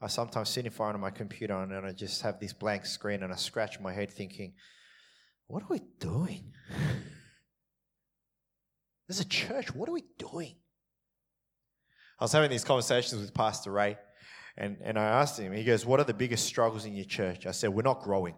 I 0.00 0.06
sometimes 0.06 0.48
sit 0.48 0.64
in 0.64 0.72
front 0.72 0.94
of 0.94 1.02
my 1.02 1.10
computer 1.10 1.54
and 1.54 1.86
I 1.86 1.92
just 1.92 2.22
have 2.22 2.40
this 2.40 2.54
blank 2.54 2.86
screen 2.86 3.22
and 3.22 3.30
I 3.30 3.36
scratch 3.36 3.78
my 3.78 3.92
head 3.92 4.10
thinking, 4.10 4.54
what 5.48 5.64
are 5.64 5.68
we 5.68 5.82
doing? 6.00 6.54
As 9.10 9.20
a 9.20 9.26
church, 9.26 9.74
what 9.74 9.90
are 9.90 9.92
we 9.92 10.04
doing? 10.16 10.54
I 12.18 12.24
was 12.24 12.32
having 12.32 12.48
these 12.48 12.64
conversations 12.64 13.20
with 13.20 13.34
Pastor 13.34 13.70
Ray, 13.70 13.98
and, 14.56 14.78
and 14.82 14.98
I 14.98 15.04
asked 15.04 15.38
him, 15.38 15.52
he 15.52 15.62
goes, 15.62 15.84
What 15.84 16.00
are 16.00 16.04
the 16.04 16.14
biggest 16.14 16.46
struggles 16.46 16.86
in 16.86 16.94
your 16.94 17.04
church? 17.04 17.44
I 17.44 17.50
said, 17.50 17.68
We're 17.68 17.82
not 17.82 18.00
growing. 18.00 18.34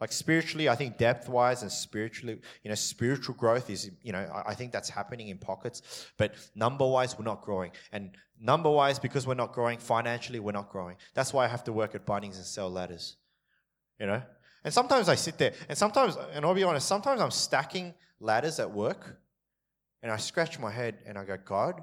Like 0.00 0.12
spiritually, 0.12 0.68
I 0.68 0.76
think 0.76 0.96
depth 0.96 1.28
wise 1.28 1.60
and 1.62 1.70
spiritually, 1.70 2.40
you 2.62 2.70
know, 2.70 2.74
spiritual 2.74 3.34
growth 3.34 3.68
is, 3.68 3.90
you 4.02 4.12
know, 4.12 4.42
I, 4.46 4.54
think 4.54 4.72
that's 4.72 4.88
happening 4.88 5.28
in 5.28 5.36
pockets. 5.36 6.06
But 6.16 6.34
number 6.54 6.86
wise, 6.86 7.18
we're 7.18 7.26
not 7.26 7.42
growing. 7.42 7.72
And 7.92 8.12
number 8.40 8.70
wise, 8.70 8.98
because 8.98 9.26
we're 9.26 9.34
not 9.34 9.52
growing, 9.52 9.78
financially, 9.78 10.40
we're 10.40 10.52
not 10.52 10.70
growing. 10.70 10.96
That's 11.12 11.34
why 11.34 11.44
I 11.44 11.48
have 11.48 11.64
to 11.64 11.72
work 11.72 11.94
at 11.94 12.06
Bunnings 12.06 12.36
and 12.36 12.46
sell 12.46 12.70
ladders, 12.70 13.16
you 13.98 14.06
know? 14.06 14.22
And 14.64 14.72
sometimes 14.72 15.08
I 15.10 15.16
sit 15.16 15.36
there, 15.36 15.52
and 15.68 15.76
sometimes, 15.76 16.16
and 16.32 16.44
I'll 16.44 16.54
be 16.54 16.64
honest, 16.64 16.88
sometimes 16.88 17.20
I'm 17.20 17.30
stacking 17.30 17.94
ladders 18.20 18.58
at 18.58 18.70
work, 18.70 19.18
and 20.02 20.10
I 20.10 20.16
scratch 20.16 20.58
my 20.58 20.70
head 20.70 20.98
and 21.06 21.18
I 21.18 21.24
go, 21.24 21.36
God, 21.44 21.82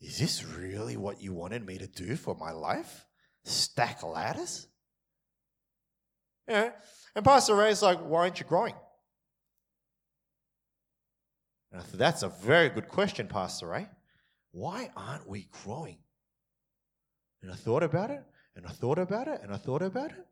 is 0.00 0.18
this 0.18 0.44
really 0.44 0.96
what 0.96 1.22
you 1.22 1.34
wanted 1.34 1.66
me 1.66 1.76
to 1.76 1.86
do 1.86 2.16
for 2.16 2.34
my 2.34 2.52
life? 2.52 3.06
Stack 3.44 4.02
ladders? 4.02 4.66
Yeah. 6.48 6.70
And 7.14 7.24
Pastor 7.24 7.54
Ray's 7.54 7.82
like, 7.82 7.98
why 7.98 8.20
aren't 8.20 8.38
you 8.40 8.46
growing? 8.46 8.74
And 11.72 11.80
I 11.80 11.84
thought, 11.84 11.98
that's 11.98 12.22
a 12.22 12.28
very 12.28 12.68
good 12.68 12.88
question, 12.88 13.26
Pastor 13.28 13.68
Ray. 13.68 13.88
Why 14.52 14.90
aren't 14.96 15.28
we 15.28 15.48
growing? 15.64 15.98
And 17.42 17.50
I 17.50 17.54
thought 17.54 17.82
about 17.82 18.10
it, 18.10 18.22
and 18.56 18.66
I 18.66 18.70
thought 18.70 18.98
about 18.98 19.28
it, 19.28 19.40
and 19.42 19.52
I 19.52 19.56
thought 19.56 19.82
about 19.82 20.10
it. 20.10 20.26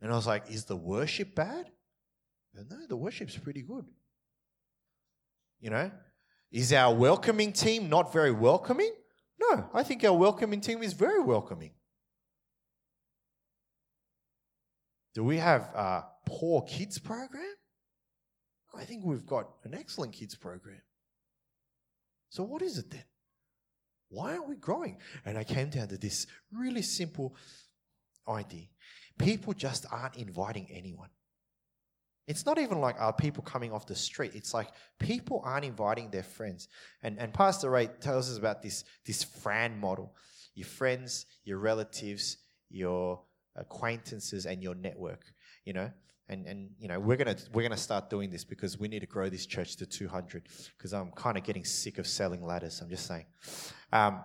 And 0.00 0.12
I 0.12 0.16
was 0.16 0.26
like, 0.26 0.50
is 0.50 0.64
the 0.64 0.76
worship 0.76 1.34
bad? 1.34 1.70
And 2.54 2.68
no, 2.70 2.86
the 2.88 2.96
worship's 2.96 3.36
pretty 3.36 3.62
good. 3.62 3.84
You 5.60 5.70
know, 5.70 5.90
is 6.50 6.72
our 6.72 6.94
welcoming 6.94 7.52
team 7.52 7.88
not 7.88 8.12
very 8.12 8.32
welcoming? 8.32 8.92
No, 9.38 9.68
I 9.74 9.82
think 9.82 10.04
our 10.04 10.12
welcoming 10.12 10.60
team 10.60 10.82
is 10.82 10.94
very 10.94 11.20
welcoming. 11.20 11.72
Do 15.14 15.24
we 15.24 15.38
have 15.38 15.62
a 15.74 16.04
poor 16.26 16.62
kids 16.62 16.98
program? 16.98 17.54
I 18.74 18.84
think 18.84 19.04
we've 19.04 19.26
got 19.26 19.48
an 19.64 19.74
excellent 19.74 20.12
kids 20.12 20.36
program. 20.36 20.80
So, 22.28 22.44
what 22.44 22.62
is 22.62 22.78
it 22.78 22.90
then? 22.90 23.04
Why 24.08 24.32
aren't 24.32 24.48
we 24.48 24.56
growing? 24.56 24.98
And 25.24 25.36
I 25.36 25.44
came 25.44 25.70
down 25.70 25.88
to 25.88 25.96
this 25.96 26.26
really 26.52 26.82
simple 26.82 27.34
idea 28.28 28.66
people 29.20 29.52
just 29.52 29.86
aren't 29.90 30.16
inviting 30.16 30.66
anyone. 30.72 31.10
It's 32.26 32.46
not 32.46 32.58
even 32.58 32.80
like 32.80 32.96
are 33.00 33.12
people 33.12 33.42
coming 33.42 33.72
off 33.72 33.86
the 33.86 33.94
street. 33.94 34.32
It's 34.34 34.54
like 34.54 34.68
people 34.98 35.42
aren't 35.44 35.64
inviting 35.64 36.10
their 36.10 36.22
friends. 36.22 36.68
And, 37.02 37.18
and 37.18 37.34
Pastor 37.34 37.70
Ray 37.70 37.88
tells 38.00 38.30
us 38.30 38.38
about 38.38 38.62
this, 38.62 38.84
this 39.04 39.22
FRAN 39.24 39.78
model. 39.78 40.14
Your 40.54 40.66
friends, 40.66 41.26
your 41.44 41.58
relatives, 41.58 42.38
your 42.70 43.22
acquaintances, 43.56 44.46
and 44.46 44.62
your 44.62 44.74
network, 44.74 45.24
you 45.64 45.72
know? 45.72 45.90
And, 46.28 46.46
and 46.46 46.70
you 46.78 46.86
know 46.86 47.00
we're 47.00 47.16
gonna 47.16 47.34
we're 47.52 47.64
gonna 47.64 47.76
start 47.76 48.08
doing 48.08 48.30
this 48.30 48.44
because 48.44 48.78
we 48.78 48.86
need 48.86 49.00
to 49.00 49.06
grow 49.06 49.28
this 49.28 49.46
church 49.46 49.74
to 49.78 49.86
200 49.86 50.46
because 50.78 50.92
I'm 50.92 51.10
kind 51.10 51.36
of 51.36 51.42
getting 51.42 51.64
sick 51.64 51.98
of 51.98 52.06
selling 52.06 52.46
ladders. 52.46 52.80
I'm 52.80 52.88
just 52.88 53.04
saying, 53.04 53.26
um, 53.92 54.22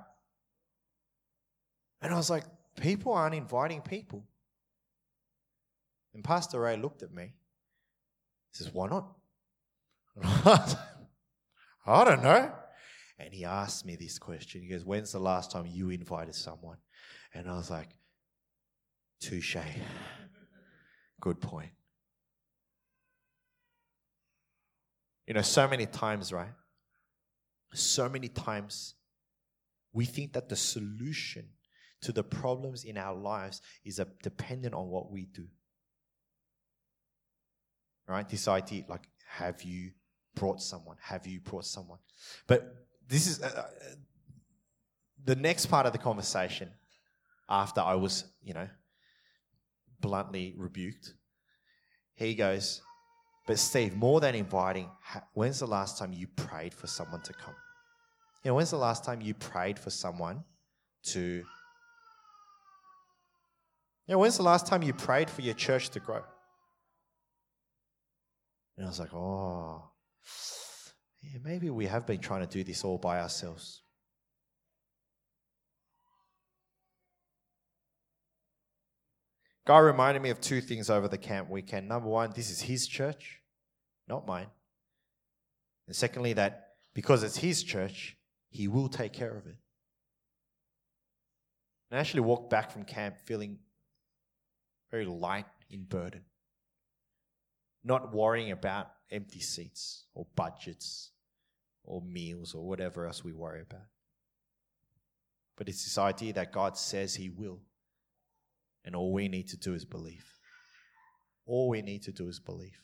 and 2.04 2.14
I 2.14 2.18
was 2.18 2.30
like, 2.30 2.44
people 2.80 3.14
aren't 3.14 3.34
inviting 3.34 3.82
people. 3.82 4.24
And 6.14 6.24
Pastor 6.24 6.60
Ray 6.60 6.78
looked 6.78 7.02
at 7.02 7.12
me 7.12 7.34
he 8.56 8.64
says, 8.64 8.74
Why 8.74 8.88
not? 8.88 9.12
I 11.86 12.04
don't 12.04 12.24
know. 12.24 12.52
And 13.20 13.34
he 13.34 13.46
asked 13.46 13.86
me 13.86 13.96
this 13.96 14.18
question. 14.18 14.62
He 14.62 14.68
goes, 14.68 14.86
When's 14.86 15.12
the 15.12 15.20
last 15.20 15.52
time 15.52 15.66
you 15.68 15.90
invited 15.90 16.36
someone? 16.36 16.78
And 17.34 17.50
I 17.50 17.56
was 17.56 17.70
like, 17.70 17.90
Touche. 19.26 19.58
Good 21.20 21.42
point. 21.42 21.72
You 25.26 25.34
know, 25.34 25.42
so 25.42 25.68
many 25.68 25.88
times, 25.88 26.32
right? 26.32 26.54
So 27.74 28.08
many 28.08 28.28
times 28.28 28.94
we 29.94 30.06
think 30.06 30.34
that 30.34 30.50
the 30.50 30.56
solution 30.56 31.46
to 32.02 32.12
the 32.12 32.24
problems 32.24 32.84
in 32.84 32.98
our 32.98 33.16
lives 33.16 33.62
is 33.84 33.98
a, 33.98 34.08
dependent 34.22 34.76
on 34.76 34.90
what 34.90 35.12
we 35.12 35.26
do. 35.26 35.48
Right? 38.08 38.30
This 38.30 38.48
idea, 38.48 38.84
like, 38.88 39.08
have 39.28 39.64
you 39.64 39.92
brought 40.36 40.62
someone? 40.62 40.98
Have 41.02 41.26
you 41.26 41.40
brought 41.40 41.66
someone? 41.66 41.98
But 42.46 42.76
this 43.08 43.26
is 43.26 43.42
uh, 43.42 43.52
uh, 43.58 43.96
the 45.24 45.36
next 45.36 45.66
part 45.66 45.88
of 45.88 45.94
the 45.94 45.98
conversation 45.98 46.70
after 47.50 47.82
I 47.82 47.96
was, 47.96 48.26
you 48.44 48.54
know, 48.54 48.68
bluntly 50.02 50.54
rebuked. 50.58 51.14
He 52.16 52.36
goes, 52.36 52.82
But 53.48 53.60
Steve, 53.60 53.96
more 53.96 54.20
than 54.20 54.36
inviting, 54.36 54.90
when's 55.34 55.60
the 55.60 55.68
last 55.68 55.98
time 55.98 56.14
you 56.14 56.28
prayed 56.28 56.74
for 56.74 56.88
someone 56.88 57.22
to 57.22 57.34
come? 57.34 57.56
You 58.44 58.52
know, 58.52 58.56
when's 58.56 58.72
the 58.72 58.78
last 58.78 59.04
time 59.04 59.22
you 59.22 59.34
prayed 59.34 59.80
for 59.80 59.90
someone 59.90 60.44
to. 61.06 61.44
You 64.08 64.14
know, 64.14 64.20
when's 64.20 64.38
the 64.38 64.44
last 64.44 64.68
time 64.68 64.84
you 64.84 64.94
prayed 64.94 65.30
for 65.30 65.42
your 65.42 65.56
church 65.56 65.90
to 65.90 66.00
grow? 66.00 66.22
And 68.78 68.86
I 68.86 68.90
was 68.90 69.00
like, 69.00 69.14
oh, 69.14 69.90
yeah, 71.24 71.40
maybe 71.44 71.70
we 71.70 71.86
have 71.88 72.06
been 72.06 72.20
trying 72.20 72.42
to 72.42 72.48
do 72.48 72.64
this 72.64 72.84
all 72.84 72.98
by 72.98 73.20
ourselves. 73.20 73.82
Guy 79.66 79.80
reminded 79.80 80.22
me 80.22 80.30
of 80.30 80.40
two 80.40 80.62
things 80.62 80.90
over 80.90 81.08
the 81.08 81.18
camp 81.18 81.50
weekend. 81.50 81.90
Number 81.90 82.08
one, 82.08 82.32
this 82.36 82.52
is 82.52 82.62
his 82.62 82.88
church, 82.88 83.42
not 84.08 84.28
mine. 84.28 84.48
And 85.88 85.96
secondly, 85.96 86.34
that 86.34 86.76
because 86.94 87.24
it's 87.24 87.38
his 87.38 87.64
church, 87.64 88.16
he 88.50 88.68
will 88.68 88.88
take 88.88 89.12
care 89.12 89.36
of 89.36 89.48
it. 89.48 89.58
And 91.90 91.98
I 91.98 92.00
actually 92.00 92.22
walked 92.22 92.50
back 92.50 92.72
from 92.72 92.84
camp 92.84 93.18
feeling 93.26 93.58
very 94.92 95.06
light 95.06 95.46
in 95.70 95.84
burden, 95.84 96.22
not 97.84 98.14
worrying 98.14 98.52
about 98.52 98.92
empty 99.12 99.40
seats 99.40 100.06
or 100.14 100.26
budgets 100.36 101.12
or 101.84 102.02
meals 102.02 102.54
or 102.54 102.68
whatever 102.68 103.06
else 103.06 103.24
we 103.24 103.34
worry 103.34 103.62
about. 103.62 103.88
But 105.58 105.70
it's 105.70 105.84
this 105.84 105.98
idea 105.98 106.34
that 106.34 106.52
God 106.52 106.78
says 106.78 107.16
He 107.16 107.30
will. 107.30 107.62
And 108.86 108.96
all 108.96 109.12
we 109.12 109.28
need 109.28 109.48
to 109.50 109.58
do 109.58 109.74
is 109.74 109.84
believe. 109.84 110.26
All 111.46 111.70
we 111.70 111.82
need 111.82 112.04
to 112.04 112.12
do 112.12 112.28
is 112.28 112.40
believe. 112.40 112.80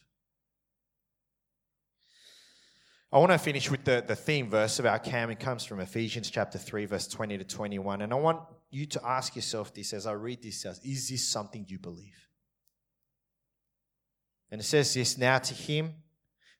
I 3.13 3.19
want 3.19 3.31
to 3.31 3.37
finish 3.37 3.69
with 3.69 3.83
the, 3.83 4.03
the 4.05 4.15
theme 4.15 4.49
verse 4.49 4.79
of 4.79 4.85
our 4.85 4.99
camp. 4.99 5.31
It 5.31 5.39
comes 5.39 5.65
from 5.65 5.79
Ephesians 5.79 6.29
chapter 6.29 6.57
3, 6.57 6.85
verse 6.85 7.07
20 7.07 7.37
to 7.39 7.43
21. 7.43 8.01
And 8.01 8.13
I 8.13 8.15
want 8.15 8.39
you 8.69 8.85
to 8.85 9.05
ask 9.05 9.35
yourself 9.35 9.73
this 9.73 9.93
as 9.93 10.07
I 10.07 10.13
read 10.13 10.41
this 10.41 10.65
Is 10.83 11.09
this 11.09 11.27
something 11.27 11.65
you 11.67 11.77
believe? 11.77 12.27
And 14.49 14.61
it 14.61 14.63
says 14.63 14.93
this 14.93 15.17
Now 15.17 15.39
to 15.39 15.53
him 15.53 15.93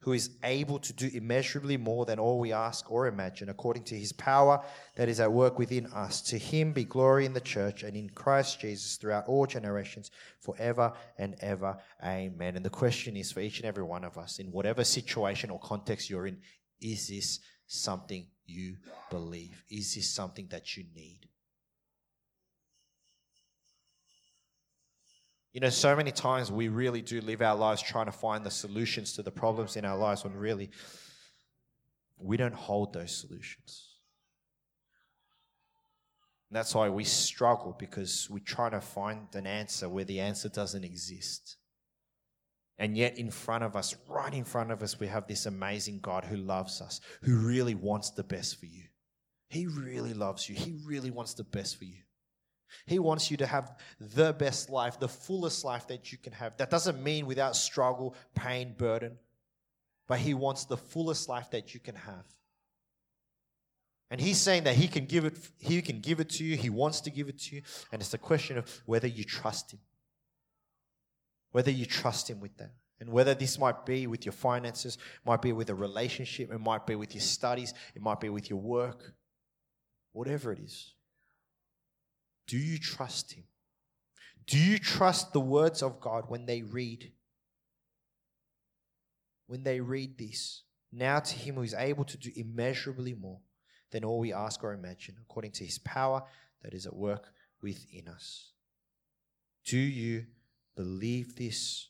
who 0.01 0.13
is 0.13 0.31
able 0.43 0.79
to 0.79 0.93
do 0.93 1.09
immeasurably 1.13 1.77
more 1.77 2.05
than 2.05 2.19
all 2.19 2.39
we 2.39 2.51
ask 2.51 2.91
or 2.91 3.07
imagine, 3.07 3.49
according 3.49 3.83
to 3.83 3.95
his 3.95 4.11
power 4.11 4.63
that 4.95 5.07
is 5.07 5.19
at 5.19 5.31
work 5.31 5.59
within 5.59 5.85
us. 5.87 6.21
To 6.23 6.37
him 6.37 6.73
be 6.73 6.83
glory 6.83 7.25
in 7.25 7.33
the 7.33 7.39
church 7.39 7.83
and 7.83 7.95
in 7.95 8.09
Christ 8.09 8.59
Jesus 8.59 8.95
throughout 8.95 9.27
all 9.27 9.45
generations, 9.45 10.09
forever 10.39 10.93
and 11.17 11.35
ever. 11.39 11.77
Amen. 12.03 12.55
And 12.55 12.65
the 12.65 12.69
question 12.69 13.15
is 13.15 13.31
for 13.31 13.41
each 13.41 13.59
and 13.59 13.67
every 13.67 13.83
one 13.83 14.03
of 14.03 14.17
us, 14.17 14.39
in 14.39 14.47
whatever 14.47 14.83
situation 14.83 15.51
or 15.51 15.59
context 15.59 16.09
you're 16.09 16.27
in, 16.27 16.39
is 16.81 17.07
this 17.07 17.39
something 17.67 18.25
you 18.45 18.77
believe? 19.11 19.63
Is 19.69 19.93
this 19.93 20.09
something 20.09 20.47
that 20.49 20.75
you 20.75 20.85
need? 20.95 21.27
You 25.53 25.59
know, 25.59 25.69
so 25.69 25.95
many 25.95 26.11
times 26.11 26.51
we 26.51 26.69
really 26.69 27.01
do 27.01 27.19
live 27.21 27.41
our 27.41 27.55
lives 27.55 27.81
trying 27.81 28.05
to 28.05 28.11
find 28.11 28.45
the 28.45 28.51
solutions 28.51 29.13
to 29.13 29.23
the 29.23 29.31
problems 29.31 29.75
in 29.75 29.83
our 29.83 29.97
lives 29.97 30.23
when 30.23 30.33
really 30.33 30.69
we 32.17 32.37
don't 32.37 32.53
hold 32.53 32.93
those 32.93 33.15
solutions. 33.15 33.91
And 36.49 36.57
that's 36.57 36.73
why 36.73 36.89
we 36.89 37.03
struggle 37.03 37.75
because 37.77 38.29
we're 38.29 38.39
trying 38.39 38.71
to 38.71 38.81
find 38.81 39.27
an 39.33 39.47
answer 39.47 39.89
where 39.89 40.03
the 40.05 40.19
answer 40.19 40.49
doesn't 40.49 40.83
exist. 40.83 41.57
And 42.77 42.97
yet, 42.97 43.17
in 43.17 43.29
front 43.29 43.63
of 43.63 43.75
us, 43.75 43.95
right 44.07 44.33
in 44.33 44.43
front 44.43 44.71
of 44.71 44.81
us, 44.81 44.99
we 44.99 45.07
have 45.07 45.27
this 45.27 45.45
amazing 45.45 45.99
God 45.99 46.25
who 46.25 46.35
loves 46.37 46.81
us, 46.81 46.99
who 47.21 47.37
really 47.37 47.75
wants 47.75 48.09
the 48.11 48.23
best 48.23 48.59
for 48.59 48.65
you. 48.65 48.85
He 49.49 49.67
really 49.67 50.13
loves 50.13 50.49
you. 50.49 50.55
He 50.55 50.79
really 50.85 51.11
wants 51.11 51.33
the 51.33 51.43
best 51.43 51.77
for 51.77 51.85
you. 51.85 52.01
He 52.85 52.99
wants 52.99 53.29
you 53.31 53.37
to 53.37 53.45
have 53.45 53.77
the 53.99 54.33
best 54.33 54.69
life, 54.69 54.99
the 54.99 55.07
fullest 55.07 55.63
life 55.63 55.87
that 55.87 56.11
you 56.11 56.17
can 56.17 56.33
have. 56.33 56.57
That 56.57 56.69
doesn't 56.69 57.01
mean 57.01 57.25
without 57.25 57.55
struggle, 57.55 58.15
pain, 58.35 58.73
burden, 58.77 59.17
but 60.07 60.19
He 60.19 60.33
wants 60.33 60.65
the 60.65 60.77
fullest 60.77 61.29
life 61.29 61.51
that 61.51 61.73
you 61.73 61.79
can 61.79 61.95
have. 61.95 62.25
And 64.09 64.19
He's 64.19 64.39
saying 64.39 64.63
that 64.65 64.75
He 64.75 64.87
can 64.87 65.05
give 65.05 65.25
it, 65.25 65.37
He 65.59 65.81
can 65.81 65.99
give 65.99 66.19
it 66.19 66.29
to 66.31 66.43
you, 66.43 66.57
He 66.57 66.69
wants 66.69 67.01
to 67.01 67.09
give 67.09 67.29
it 67.29 67.39
to 67.39 67.55
you, 67.55 67.61
and 67.91 68.01
it's 68.01 68.13
a 68.13 68.17
question 68.17 68.57
of 68.57 68.81
whether 68.85 69.07
you 69.07 69.23
trust 69.23 69.71
Him. 69.71 69.79
Whether 71.51 71.71
you 71.71 71.85
trust 71.85 72.29
Him 72.29 72.39
with 72.39 72.55
that. 72.57 72.71
And 72.99 73.09
whether 73.09 73.33
this 73.33 73.57
might 73.57 73.83
be 73.83 74.05
with 74.05 74.25
your 74.25 74.33
finances, 74.33 74.99
might 75.25 75.41
be 75.41 75.53
with 75.53 75.71
a 75.71 75.75
relationship, 75.75 76.51
it 76.53 76.59
might 76.59 76.85
be 76.85 76.95
with 76.95 77.15
your 77.15 77.21
studies, 77.21 77.73
it 77.95 78.01
might 78.01 78.19
be 78.19 78.29
with 78.29 78.49
your 78.49 78.59
work, 78.59 79.13
whatever 80.11 80.51
it 80.51 80.59
is. 80.59 80.93
Do 82.51 82.57
you 82.57 82.77
trust 82.77 83.31
Him? 83.31 83.45
Do 84.45 84.57
you 84.57 84.77
trust 84.77 85.31
the 85.31 85.39
words 85.39 85.81
of 85.81 86.01
God 86.01 86.25
when 86.27 86.45
they 86.45 86.63
read? 86.63 87.13
When 89.47 89.63
they 89.63 89.79
read 89.79 90.17
this, 90.17 90.63
now 90.91 91.21
to 91.21 91.33
Him 91.33 91.55
who 91.55 91.61
is 91.61 91.73
able 91.73 92.03
to 92.03 92.17
do 92.17 92.29
immeasurably 92.35 93.13
more 93.13 93.39
than 93.91 94.03
all 94.03 94.19
we 94.19 94.33
ask 94.33 94.61
or 94.65 94.73
imagine, 94.73 95.15
according 95.21 95.51
to 95.53 95.63
His 95.63 95.79
power 95.79 96.23
that 96.61 96.73
is 96.73 96.85
at 96.85 96.93
work 96.93 97.31
within 97.61 98.09
us. 98.09 98.51
Do 99.65 99.77
you 99.77 100.25
believe 100.75 101.37
this 101.37 101.87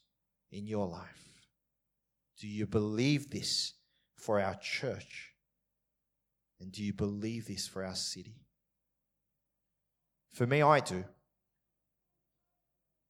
in 0.52 0.68
your 0.68 0.86
life? 0.86 1.42
Do 2.40 2.48
you 2.48 2.68
believe 2.68 3.32
this 3.32 3.74
for 4.16 4.40
our 4.40 4.60
church? 4.62 5.32
And 6.60 6.72
do 6.72 6.84
you 6.84 6.94
believe 6.94 7.48
this 7.48 7.68
for 7.68 7.84
our 7.84 7.96
city? 7.96 8.36
For 10.34 10.48
me, 10.48 10.62
I 10.62 10.80
do. 10.80 11.04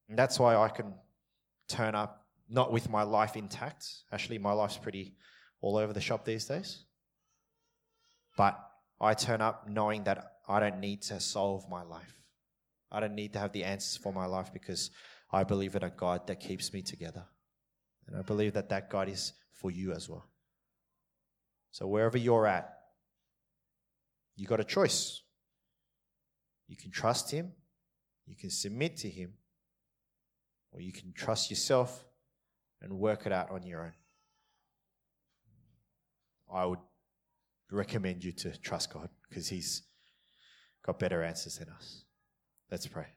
And 0.10 0.18
that's 0.18 0.40
why 0.40 0.56
I 0.56 0.70
can 0.70 0.94
turn 1.68 1.96
up, 1.96 2.26
not 2.50 2.72
with 2.72 2.90
my 2.90 3.04
life 3.04 3.36
intact. 3.36 3.88
Actually, 4.12 4.40
my 4.40 4.52
life's 4.52 4.78
pretty 4.78 5.14
all 5.62 5.78
over 5.78 5.94
the 5.94 6.02
shop 6.02 6.26
these 6.26 6.46
days. 6.46 6.84
But 8.36 8.60
I 9.00 9.14
turn 9.14 9.42
up 9.42 9.68
knowing 9.70 10.04
that 10.04 10.34
I 10.48 10.60
don't 10.60 10.80
need 10.80 11.02
to 11.04 11.20
solve 11.20 11.70
my 11.70 11.84
life. 11.84 12.16
I 12.92 13.00
don't 13.00 13.16
need 13.16 13.34
to 13.34 13.40
have 13.40 13.54
the 13.54 13.64
answers 13.64 13.98
for 14.02 14.12
my 14.12 14.26
life 14.26 14.52
because 14.52 14.92
I 15.32 15.44
believe 15.44 15.76
in 15.76 15.84
a 15.84 15.90
God 15.90 16.28
that 16.28 16.40
keeps 16.40 16.74
me 16.74 16.82
together. 16.82 17.24
And 18.08 18.18
I 18.18 18.22
believe 18.22 18.54
that 18.54 18.70
that 18.70 18.90
God 18.90 19.08
is 19.08 19.34
for 19.54 19.72
you 19.72 19.94
as 19.94 20.10
well. 20.10 20.26
So 21.72 21.88
wherever 21.88 22.18
you're 22.18 22.48
at, 22.48 22.74
you 24.36 24.46
got 24.46 24.60
a 24.60 24.66
choice. 24.66 25.21
You 26.72 26.78
can 26.78 26.90
trust 26.90 27.30
Him, 27.32 27.52
you 28.26 28.38
can 28.38 28.50
submit 28.50 28.96
to 29.00 29.10
Him, 29.10 29.34
or 30.72 30.80
you 30.80 30.94
can 30.94 31.12
trust 31.12 31.50
yourself 31.50 32.06
and 32.82 32.94
work 32.94 33.26
it 33.26 33.34
out 33.34 33.52
on 33.52 33.64
your 33.64 33.84
own. 33.84 33.92
I 36.50 36.66
would 36.66 36.80
recommend 37.70 38.24
you 38.24 38.32
to 38.32 38.58
trust 38.58 38.94
God 38.94 39.10
because 39.28 39.50
He's 39.50 39.82
got 40.82 40.98
better 40.98 41.24
answers 41.24 41.58
than 41.58 41.68
us. 41.68 42.06
Let's 42.72 42.88
pray. 42.88 43.08